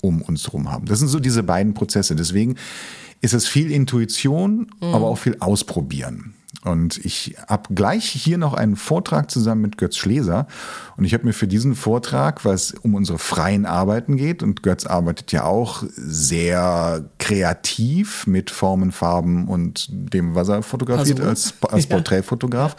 [0.00, 0.86] um uns herum haben.
[0.86, 2.14] Das sind so diese beiden Prozesse.
[2.16, 2.56] Deswegen
[3.20, 4.94] ist es viel Intuition, mhm.
[4.94, 6.34] aber auch viel Ausprobieren.
[6.64, 10.46] Und ich habe gleich hier noch einen Vortrag zusammen mit Götz Schleser.
[10.96, 14.84] Und ich habe mir für diesen Vortrag, was um unsere freien Arbeiten geht, und Götz
[14.84, 21.86] arbeitet ja auch sehr kreativ mit Formen, Farben und dem, was er fotografiert als, als
[21.88, 22.76] Porträtfotograf.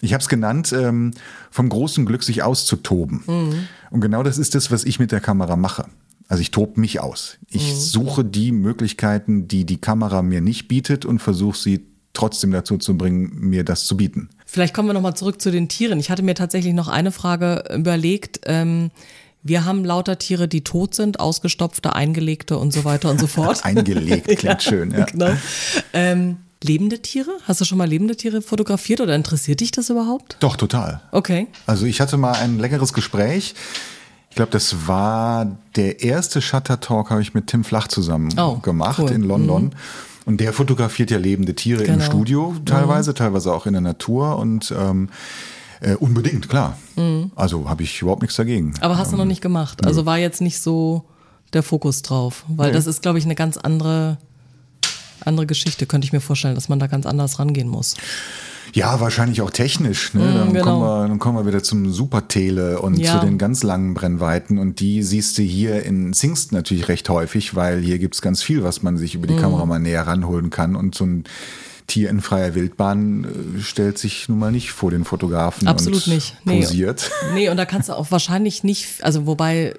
[0.00, 1.12] Ich habe es genannt, ähm,
[1.50, 3.22] vom großen Glück, sich auszutoben.
[3.26, 3.68] Mhm.
[3.90, 5.86] Und genau das ist das, was ich mit der Kamera mache.
[6.30, 7.38] Also ich tobe mich aus.
[7.50, 7.76] Ich mhm.
[7.76, 12.96] suche die Möglichkeiten, die die Kamera mir nicht bietet und versuche sie trotzdem dazu zu
[12.96, 14.30] bringen, mir das zu bieten.
[14.46, 15.98] Vielleicht kommen wir nochmal zurück zu den Tieren.
[15.98, 18.42] Ich hatte mir tatsächlich noch eine Frage überlegt.
[18.46, 18.92] Ähm,
[19.42, 23.64] wir haben lauter Tiere, die tot sind, ausgestopfte, eingelegte und so weiter und so fort.
[23.64, 25.06] Eingelegt klingt ja, schön, ja.
[25.06, 25.32] Genau.
[25.92, 27.32] Ähm, lebende Tiere?
[27.42, 30.36] Hast du schon mal lebende Tiere fotografiert oder interessiert dich das überhaupt?
[30.38, 31.00] Doch, total.
[31.10, 31.48] Okay.
[31.66, 33.56] Also ich hatte mal ein leckeres Gespräch
[34.30, 38.56] ich glaube, das war der erste Shutter Talk, habe ich mit Tim Flach zusammen oh,
[38.56, 39.10] gemacht cool.
[39.10, 39.64] in London.
[39.64, 39.70] Mhm.
[40.24, 41.98] Und der fotografiert ja lebende Tiere genau.
[41.98, 43.16] im Studio teilweise, mhm.
[43.16, 45.08] teilweise auch in der Natur und ähm,
[45.80, 46.78] äh, unbedingt, klar.
[46.96, 47.32] Mhm.
[47.34, 48.74] Also habe ich überhaupt nichts dagegen.
[48.80, 49.84] Aber hast du noch ähm, nicht gemacht?
[49.84, 51.04] Also war jetzt nicht so
[51.52, 52.74] der Fokus drauf, weil nee.
[52.74, 54.18] das ist, glaube ich, eine ganz andere
[55.26, 57.96] andere Geschichte, könnte ich mir vorstellen, dass man da ganz anders rangehen muss.
[58.72, 60.14] Ja, wahrscheinlich auch technisch.
[60.14, 60.22] Ne?
[60.22, 60.64] Mm, dann, genau.
[60.64, 63.18] kommen wir, dann kommen wir wieder zum Supertele und ja.
[63.18, 64.58] zu den ganz langen Brennweiten.
[64.58, 68.62] Und die siehst du hier in Zingst natürlich recht häufig, weil hier gibt's ganz viel,
[68.62, 69.40] was man sich über die mm.
[69.40, 70.76] Kamera mal näher ranholen kann.
[70.76, 71.24] Und so ein
[71.90, 73.24] Tier in freier Wildbahn
[73.58, 76.36] äh, stellt sich nun mal nicht vor den Fotografen Absolut und nicht.
[76.44, 76.60] Nee.
[76.60, 77.10] posiert.
[77.34, 79.74] Nee, und da kannst du auch wahrscheinlich nicht, also wobei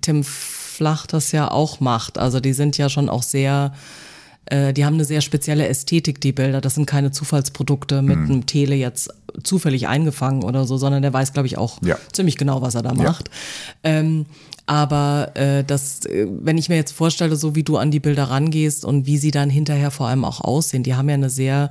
[0.00, 2.18] Tim Flach das ja auch macht.
[2.18, 3.72] Also die sind ja schon auch sehr
[4.46, 6.60] äh, die haben eine sehr spezielle Ästhetik, die Bilder.
[6.60, 8.30] Das sind keine Zufallsprodukte mit mhm.
[8.30, 11.96] einem Tele jetzt zufällig eingefangen oder so, sondern der weiß, glaube ich, auch ja.
[12.12, 13.28] ziemlich genau, was er da macht.
[13.84, 13.90] Ja.
[13.90, 14.26] Ähm,
[14.66, 18.24] aber äh, das, äh, wenn ich mir jetzt vorstelle, so wie du an die Bilder
[18.24, 21.70] rangehst und wie sie dann hinterher vor allem auch aussehen, die haben ja eine sehr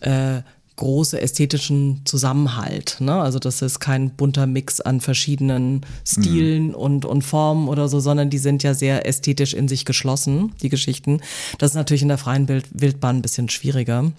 [0.00, 0.40] äh,
[0.80, 2.96] große ästhetischen Zusammenhalt.
[3.00, 3.14] Ne?
[3.14, 6.74] Also das ist kein bunter Mix an verschiedenen Stilen mhm.
[6.74, 10.70] und, und Formen oder so, sondern die sind ja sehr ästhetisch in sich geschlossen, die
[10.70, 11.20] Geschichten.
[11.58, 14.10] Das ist natürlich in der freien Bild Wildbahn ein bisschen schwieriger.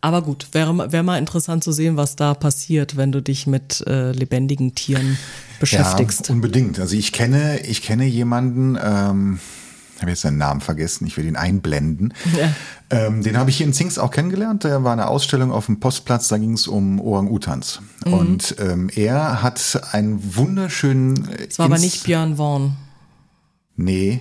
[0.00, 3.84] Aber gut, wäre, wäre mal interessant zu sehen, was da passiert, wenn du dich mit
[3.86, 5.18] äh, lebendigen Tieren
[5.60, 6.28] beschäftigst.
[6.28, 6.80] Ja, unbedingt.
[6.80, 9.38] Also ich kenne, ich kenne jemanden, ähm,
[10.00, 12.14] habe jetzt seinen Namen vergessen, ich will ihn einblenden.
[12.38, 12.52] Ja.
[12.90, 14.64] Ähm, den habe ich hier in Zings auch kennengelernt.
[14.64, 17.80] Da war eine Ausstellung auf dem Postplatz, da ging es um Orang-Utans.
[18.04, 18.12] Mhm.
[18.12, 21.28] Und ähm, er hat einen wunderschönen.
[21.48, 22.76] Es war aber nicht Björn Worn.
[23.76, 24.20] Nee.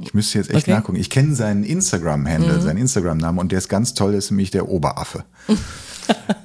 [0.00, 0.72] Ich müsste jetzt echt okay.
[0.72, 0.98] nachgucken.
[0.98, 2.60] Ich kenne seinen Instagram-Handle, mhm.
[2.60, 5.24] seinen Instagram-Namen und der ist ganz toll, ist nämlich der Oberaffe.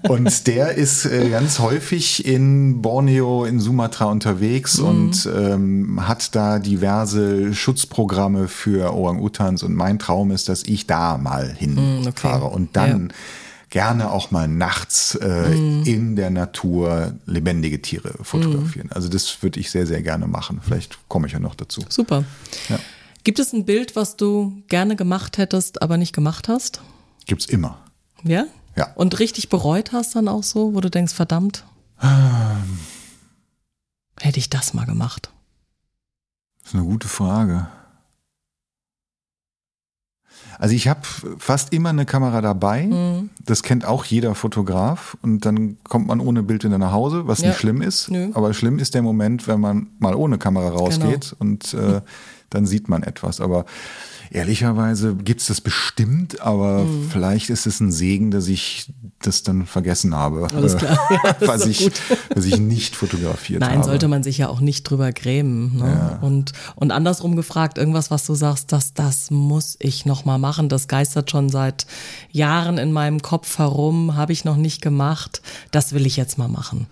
[0.08, 4.86] und der ist äh, ganz häufig in Borneo, in Sumatra unterwegs mhm.
[4.86, 9.64] und ähm, hat da diverse Schutzprogramme für Orang-Utans.
[9.64, 12.56] Und mein Traum ist, dass ich da mal hinfahre mhm, okay.
[12.56, 13.16] und dann ja.
[13.70, 15.84] gerne auch mal nachts äh, mhm.
[15.84, 18.88] in der Natur lebendige Tiere fotografieren.
[18.88, 18.94] Mhm.
[18.94, 20.62] Also das würde ich sehr, sehr gerne machen.
[20.64, 21.82] Vielleicht komme ich ja noch dazu.
[21.90, 22.24] Super.
[22.70, 22.80] Ja.
[23.24, 26.82] Gibt es ein Bild, was du gerne gemacht hättest, aber nicht gemacht hast?
[27.26, 27.78] Gibt's immer.
[28.24, 28.46] Ja?
[28.76, 28.92] Ja.
[28.96, 31.66] Und richtig bereut hast dann auch so, wo du denkst, verdammt,
[32.02, 32.80] ähm.
[34.20, 35.32] hätte ich das mal gemacht?
[36.64, 37.68] Das ist eine gute Frage.
[40.58, 41.02] Also ich habe
[41.38, 42.86] fast immer eine Kamera dabei.
[42.86, 43.30] Mhm.
[43.44, 45.18] Das kennt auch jeder Fotograf.
[45.22, 47.50] Und dann kommt man ohne Bild wieder nach Hause, was ja.
[47.50, 48.10] nicht schlimm ist.
[48.12, 48.30] Nö.
[48.34, 51.36] Aber schlimm ist der Moment, wenn man mal ohne Kamera rausgeht genau.
[51.40, 52.02] und äh,
[52.52, 53.42] dann sieht man etwas.
[53.42, 53.66] Aber
[54.34, 57.10] Ehrlicherweise gibt es das bestimmt, aber mhm.
[57.12, 58.90] vielleicht ist es ein Segen, dass ich
[59.22, 60.98] das dann vergessen habe, Alles klar.
[61.12, 61.92] Ja, was, ich,
[62.34, 63.80] was ich nicht fotografiert Nein, habe.
[63.80, 65.80] Nein, sollte man sich ja auch nicht drüber grämen.
[65.80, 65.86] Ne?
[65.86, 66.20] Ja.
[66.26, 70.70] Und, und andersrum gefragt, irgendwas, was du sagst, das, das muss ich noch mal machen.
[70.70, 71.86] Das geistert schon seit
[72.32, 75.42] Jahren in meinem Kopf herum, habe ich noch nicht gemacht.
[75.72, 76.88] Das will ich jetzt mal machen.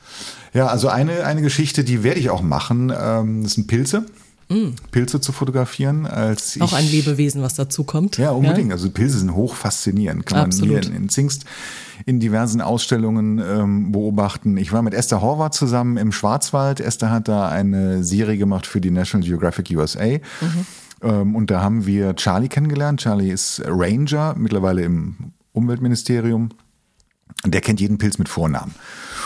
[0.53, 4.03] Ja, also eine, eine Geschichte, die werde ich auch machen, ähm, das sind Pilze.
[4.50, 4.74] Mm.
[4.91, 6.08] Pilze zu fotografieren.
[6.08, 8.18] Als Auch ein Lebewesen, was dazu kommt.
[8.18, 8.70] Ja, unbedingt.
[8.70, 8.74] Ja?
[8.74, 10.26] Also Pilze sind hoch faszinierend.
[10.26, 10.74] Kann Absolut.
[10.74, 11.45] man hier in, in Zingst
[12.06, 14.58] in diversen Ausstellungen ähm, beobachten.
[14.58, 16.80] Ich war mit Esther Horvath zusammen im Schwarzwald.
[16.80, 20.06] Esther hat da eine Serie gemacht für die National Geographic USA.
[20.08, 20.66] Mhm.
[21.04, 23.02] Ähm, und da haben wir Charlie kennengelernt.
[23.02, 26.50] Charlie ist Ranger, mittlerweile im Umweltministerium.
[27.45, 28.74] Der kennt jeden Pilz mit Vornamen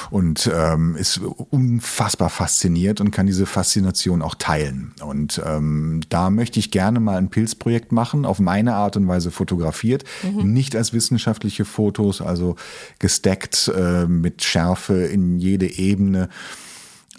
[0.09, 4.93] und ähm, ist unfassbar fasziniert und kann diese Faszination auch teilen.
[5.03, 9.31] Und ähm, da möchte ich gerne mal ein Pilzprojekt machen, auf meine Art und Weise
[9.31, 10.53] fotografiert, mhm.
[10.53, 12.55] nicht als wissenschaftliche Fotos, also
[12.99, 16.29] gestackt äh, mit Schärfe in jede Ebene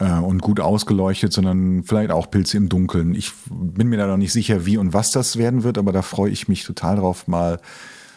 [0.01, 3.15] äh, und gut ausgeleuchtet, sondern vielleicht auch Pilze im Dunkeln.
[3.15, 6.03] Ich bin mir da noch nicht sicher, wie und was das werden wird, aber da
[6.03, 7.61] freue ich mich total drauf, mal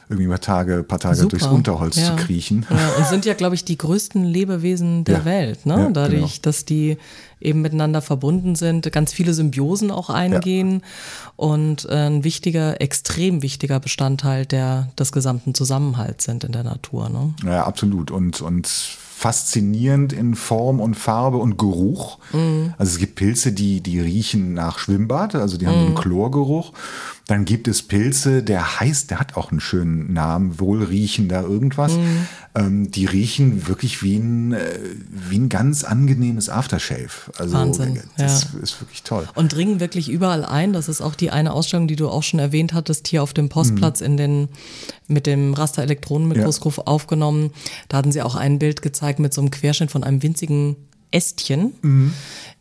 [0.10, 1.30] irgendwie mal Tage, paar Tage Super.
[1.30, 2.06] durchs Unterholz ja.
[2.06, 2.66] zu kriechen.
[2.70, 5.26] Ja, und sind ja, glaube ich, die größten Lebewesen der ja.
[5.26, 5.90] Welt, ne?
[5.94, 6.42] Dadurch, genau.
[6.44, 6.98] dass die
[7.40, 10.82] eben miteinander verbunden sind, ganz viele Symbiosen auch eingehen
[11.36, 17.10] und äh, ein wichtiger, extrem wichtiger Bestandteil der, des gesamten Zusammenhalts sind in der Natur.
[17.10, 17.34] Ne?
[17.46, 18.10] Ja, absolut.
[18.10, 22.20] Und, und faszinierend in Form und Farbe und Geruch.
[22.34, 22.76] Mhm.
[22.78, 25.86] Also es gibt Pilze, die, die riechen nach Schwimmbad, also die haben mhm.
[25.88, 26.74] einen Chlorgeruch.
[27.28, 31.92] Dann gibt es Pilze, der heißt, der hat auch einen schönen Namen, wohlriechender irgendwas.
[31.92, 32.28] Mhm.
[32.56, 37.10] Ähm, die riechen wirklich wie ein, äh, wie ein ganz angenehmes Aftershave.
[37.38, 38.60] Also Wahnsinn, das ja.
[38.62, 39.28] ist wirklich toll.
[39.36, 40.72] Und dringen wirklich überall ein.
[40.72, 43.50] Das ist auch die eine Ausstellung, die du auch schon erwähnt hattest, hier auf dem
[43.50, 44.06] Postplatz mhm.
[44.06, 44.50] in den,
[45.08, 46.84] mit dem Rasterelektronenmikroskop ja.
[46.86, 47.52] aufgenommen.
[47.90, 50.78] Da hatten sie auch ein Bild gezeigt mit so einem Querschnitt von einem winzigen
[51.12, 51.74] Ästchen.
[51.82, 52.14] Mhm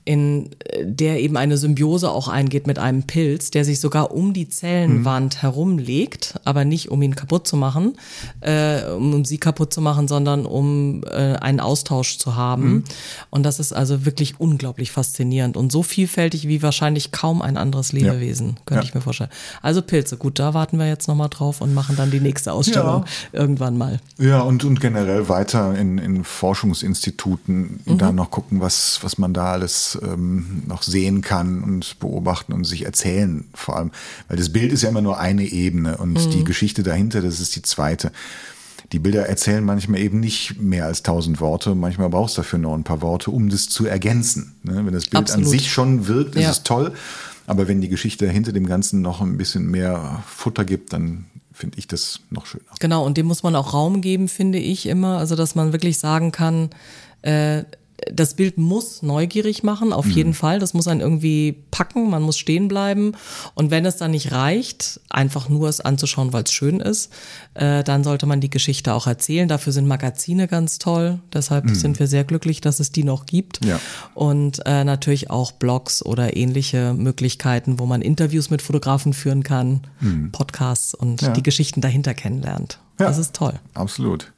[0.06, 0.50] in
[0.82, 5.34] der eben eine Symbiose auch eingeht mit einem Pilz, der sich sogar um die Zellenwand
[5.34, 5.40] mhm.
[5.40, 7.98] herumlegt, aber nicht um ihn kaputt zu machen,
[8.40, 12.68] äh, um sie kaputt zu machen, sondern um äh, einen Austausch zu haben.
[12.68, 12.84] Mhm.
[13.30, 17.92] Und das ist also wirklich unglaublich faszinierend und so vielfältig wie wahrscheinlich kaum ein anderes
[17.92, 18.54] Lebewesen, ja.
[18.64, 18.88] könnte ja.
[18.88, 19.30] ich mir vorstellen.
[19.60, 23.06] Also Pilze, gut, da warten wir jetzt nochmal drauf und machen dann die nächste Ausstellung
[23.32, 23.40] ja.
[23.40, 23.98] irgendwann mal.
[24.18, 27.98] Ja, und, und generell weiter in, in Forschungsinstituten mhm.
[27.98, 32.64] da noch gucken, was, was man da alles ähm, noch sehen kann und beobachten und
[32.64, 33.90] sich erzählen vor allem.
[34.28, 36.30] Weil das Bild ist ja immer nur eine Ebene und mhm.
[36.30, 38.12] die Geschichte dahinter, das ist die zweite.
[38.92, 41.74] Die Bilder erzählen manchmal eben nicht mehr als tausend Worte.
[41.74, 44.54] Manchmal brauchst du dafür noch ein paar Worte, um das zu ergänzen.
[44.62, 44.86] Ne?
[44.86, 45.46] Wenn das Bild Absolut.
[45.46, 46.50] an sich schon wirkt, ist ja.
[46.50, 46.92] es toll.
[47.46, 51.78] Aber wenn die Geschichte hinter dem Ganzen noch ein bisschen mehr Futter gibt, dann finde
[51.78, 52.64] ich das noch schöner.
[52.80, 55.18] Genau, und dem muss man auch Raum geben, finde ich immer.
[55.18, 56.70] Also, dass man wirklich sagen kann,
[57.22, 57.64] äh,
[58.12, 60.12] das Bild muss neugierig machen, auf mhm.
[60.12, 60.58] jeden Fall.
[60.58, 63.12] Das muss einen irgendwie packen, man muss stehen bleiben.
[63.54, 67.12] Und wenn es dann nicht reicht, einfach nur es anzuschauen, weil es schön ist,
[67.54, 69.48] äh, dann sollte man die Geschichte auch erzählen.
[69.48, 71.20] Dafür sind Magazine ganz toll.
[71.32, 71.74] Deshalb mhm.
[71.74, 73.64] sind wir sehr glücklich, dass es die noch gibt.
[73.64, 73.80] Ja.
[74.14, 79.86] Und äh, natürlich auch Blogs oder ähnliche Möglichkeiten, wo man Interviews mit Fotografen führen kann,
[80.00, 80.32] mhm.
[80.32, 81.30] Podcasts und ja.
[81.30, 82.78] die Geschichten dahinter kennenlernt.
[82.98, 83.06] Ja.
[83.06, 83.54] Das ist toll.
[83.74, 84.32] Absolut.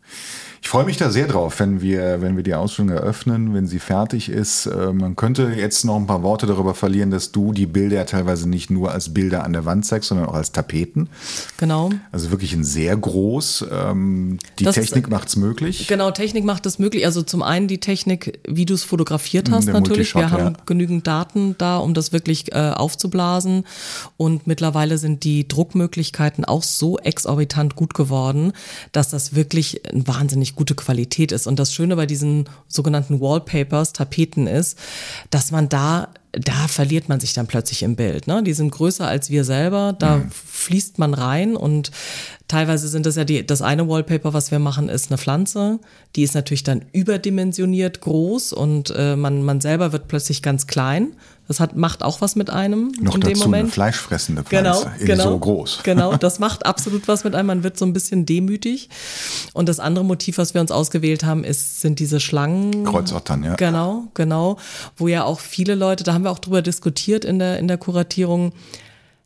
[0.60, 3.78] Ich freue mich da sehr drauf, wenn wir, wenn wir die Ausstellung eröffnen, wenn sie
[3.78, 4.66] fertig ist.
[4.66, 8.48] Äh, man könnte jetzt noch ein paar Worte darüber verlieren, dass du die Bilder teilweise
[8.48, 11.08] nicht nur als Bilder an der Wand zeigst, sondern auch als Tapeten.
[11.56, 11.90] Genau.
[12.12, 13.66] Also wirklich ein sehr groß.
[13.70, 15.86] Ähm, die das Technik macht es möglich.
[15.86, 17.06] Genau, Technik macht es möglich.
[17.06, 20.14] Also zum einen die Technik, wie du es fotografiert hast, der natürlich.
[20.14, 20.62] Wir haben ja.
[20.66, 23.64] genügend Daten da, um das wirklich äh, aufzublasen.
[24.16, 28.52] Und mittlerweile sind die Druckmöglichkeiten auch so exorbitant gut geworden,
[28.92, 31.46] dass das wirklich ein wahnsinnig wahnsinnig gute Qualität ist.
[31.46, 34.78] Und das Schöne bei diesen sogenannten Wallpapers, Tapeten ist,
[35.30, 38.26] dass man da da verliert man sich dann plötzlich im Bild.
[38.26, 38.42] Ne?
[38.42, 40.30] Die sind größer als wir selber, da mhm.
[40.30, 41.90] fließt man rein und
[42.48, 45.78] teilweise sind das ja die, das eine Wallpaper, was wir machen, ist eine Pflanze.
[46.16, 51.12] Die ist natürlich dann überdimensioniert groß und äh, man, man selber wird plötzlich ganz klein.
[51.46, 53.64] Das hat, macht auch was mit einem Noch in dem Moment.
[53.64, 55.80] Eine fleischfressende Pflanze, genau, genau, so groß.
[55.82, 57.46] Genau, das macht absolut was mit einem.
[57.46, 58.90] Man wird so ein bisschen demütig.
[59.54, 62.84] Und das andere Motiv, was wir uns ausgewählt haben, ist, sind diese Schlangen.
[62.84, 63.54] Kreuzottern, ja.
[63.54, 64.58] Genau, genau.
[64.96, 67.78] Wo ja auch viele Leute, da haben wir auch drüber diskutiert in der, in der
[67.78, 68.52] Kuratierung.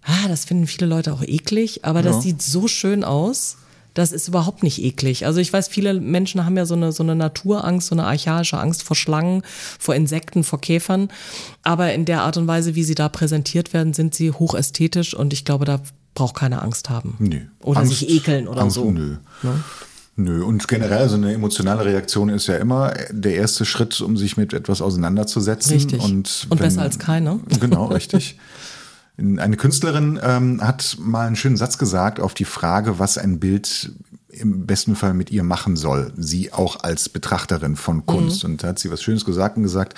[0.04, 3.56] Ah, das finden viele Leute auch eklig, aber das sieht so schön aus
[3.94, 5.26] das ist überhaupt nicht eklig.
[5.26, 8.58] Also ich weiß, viele Menschen haben ja so eine, so eine Naturangst, so eine archaische
[8.58, 9.42] Angst vor Schlangen,
[9.78, 11.08] vor Insekten, vor Käfern.
[11.62, 15.32] Aber in der Art und Weise, wie sie da präsentiert werden, sind sie hochästhetisch und
[15.32, 15.80] ich glaube, da
[16.14, 17.16] braucht keine Angst haben.
[17.18, 17.40] Nö.
[17.60, 18.90] Oder Angst, sich ekeln oder Angst, so.
[18.90, 19.16] Nö.
[19.42, 19.64] Ne?
[20.14, 24.36] Nö, und generell so eine emotionale Reaktion ist ja immer der erste Schritt, um sich
[24.36, 25.72] mit etwas auseinanderzusetzen.
[25.72, 26.02] Richtig.
[26.02, 27.40] Und, und besser als keine.
[27.60, 28.38] Genau, richtig.
[29.22, 33.92] Eine Künstlerin ähm, hat mal einen schönen Satz gesagt auf die Frage, was ein Bild
[34.28, 36.12] im besten Fall mit ihr machen soll.
[36.16, 38.42] Sie auch als Betrachterin von Kunst.
[38.42, 38.50] Mhm.
[38.50, 39.96] Und da hat sie was Schönes gesagt und gesagt,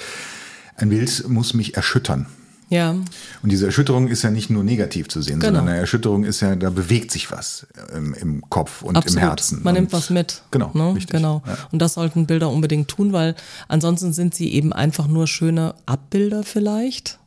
[0.76, 2.26] ein Bild muss mich erschüttern.
[2.68, 2.90] Ja.
[2.90, 3.04] Und
[3.52, 5.58] diese Erschütterung ist ja nicht nur negativ zu sehen, genau.
[5.58, 9.22] sondern eine Erschütterung ist ja, da bewegt sich was im, im Kopf und Absolut.
[9.22, 9.62] im Herzen.
[9.62, 10.42] Man und nimmt was mit.
[10.50, 10.70] Genau.
[10.74, 10.98] Ne?
[11.08, 11.42] Genau.
[11.46, 11.56] Ja.
[11.70, 13.36] Und das sollten Bilder unbedingt tun, weil
[13.68, 17.18] ansonsten sind sie eben einfach nur schöne Abbilder vielleicht.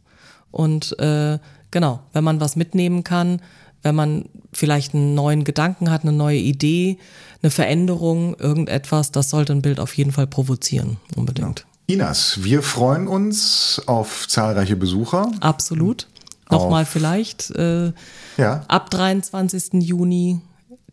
[0.51, 1.39] Und äh,
[1.71, 3.41] genau, wenn man was mitnehmen kann,
[3.83, 6.97] wenn man vielleicht einen neuen Gedanken hat, eine neue Idee,
[7.41, 11.65] eine Veränderung, irgendetwas, das sollte ein Bild auf jeden Fall provozieren, unbedingt.
[11.87, 12.03] Genau.
[12.03, 15.31] Inas, wir freuen uns auf zahlreiche Besucher.
[15.39, 16.07] Absolut.
[16.49, 17.51] Nochmal vielleicht.
[17.51, 17.93] Äh,
[18.37, 18.63] ja.
[18.67, 19.81] Ab 23.
[19.83, 20.41] Juni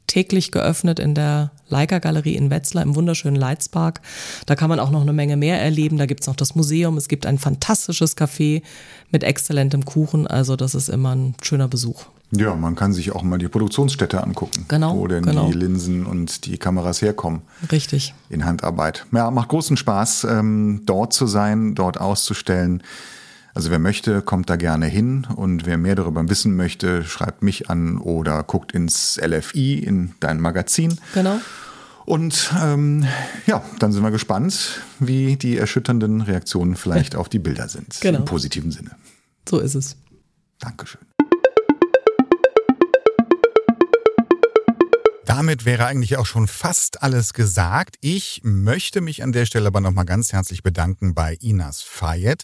[0.06, 4.00] täglich geöffnet in der Leica Galerie in Wetzlar im wunderschönen Leitzpark.
[4.46, 5.96] Da kann man auch noch eine Menge mehr erleben.
[5.98, 6.96] Da gibt's noch das Museum.
[6.96, 8.62] Es gibt ein fantastisches Café
[9.10, 10.26] mit exzellentem Kuchen.
[10.26, 12.06] Also das ist immer ein schöner Besuch.
[12.30, 15.46] Ja, man kann sich auch mal die Produktionsstätte angucken, genau, wo denn genau.
[15.46, 17.42] die Linsen und die Kameras herkommen.
[17.70, 18.14] Richtig.
[18.28, 19.06] In Handarbeit.
[19.12, 22.82] Ja, macht großen Spaß, ähm, dort zu sein, dort auszustellen.
[23.56, 27.70] Also wer möchte, kommt da gerne hin und wer mehr darüber wissen möchte, schreibt mich
[27.70, 30.98] an oder guckt ins LFI, in dein Magazin.
[31.14, 31.40] Genau.
[32.04, 33.06] Und ähm,
[33.46, 37.96] ja, dann sind wir gespannt, wie die erschütternden Reaktionen vielleicht auf die Bilder sind.
[38.00, 38.18] Genau.
[38.18, 38.90] Im positiven Sinne.
[39.48, 39.96] So ist es.
[40.58, 41.00] Dankeschön.
[45.24, 47.96] Damit wäre eigentlich auch schon fast alles gesagt.
[48.00, 52.42] Ich möchte mich an der Stelle aber nochmal ganz herzlich bedanken bei Inas Fayet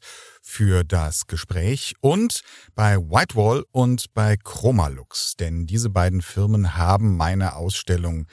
[0.50, 2.40] für das Gespräch und
[2.74, 8.26] bei Whitewall und bei Chromalux, denn diese beiden Firmen haben meine Ausstellung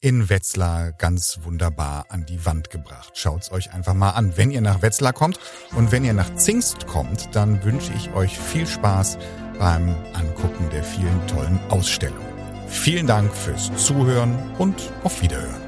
[0.00, 3.18] in Wetzlar ganz wunderbar an die Wand gebracht.
[3.18, 5.40] Schaut's euch einfach mal an, wenn ihr nach Wetzlar kommt
[5.74, 9.18] und wenn ihr nach Zingst kommt, dann wünsche ich euch viel Spaß
[9.58, 12.34] beim Angucken der vielen tollen Ausstellungen.
[12.68, 15.62] Vielen Dank fürs Zuhören und auf Wiederhören.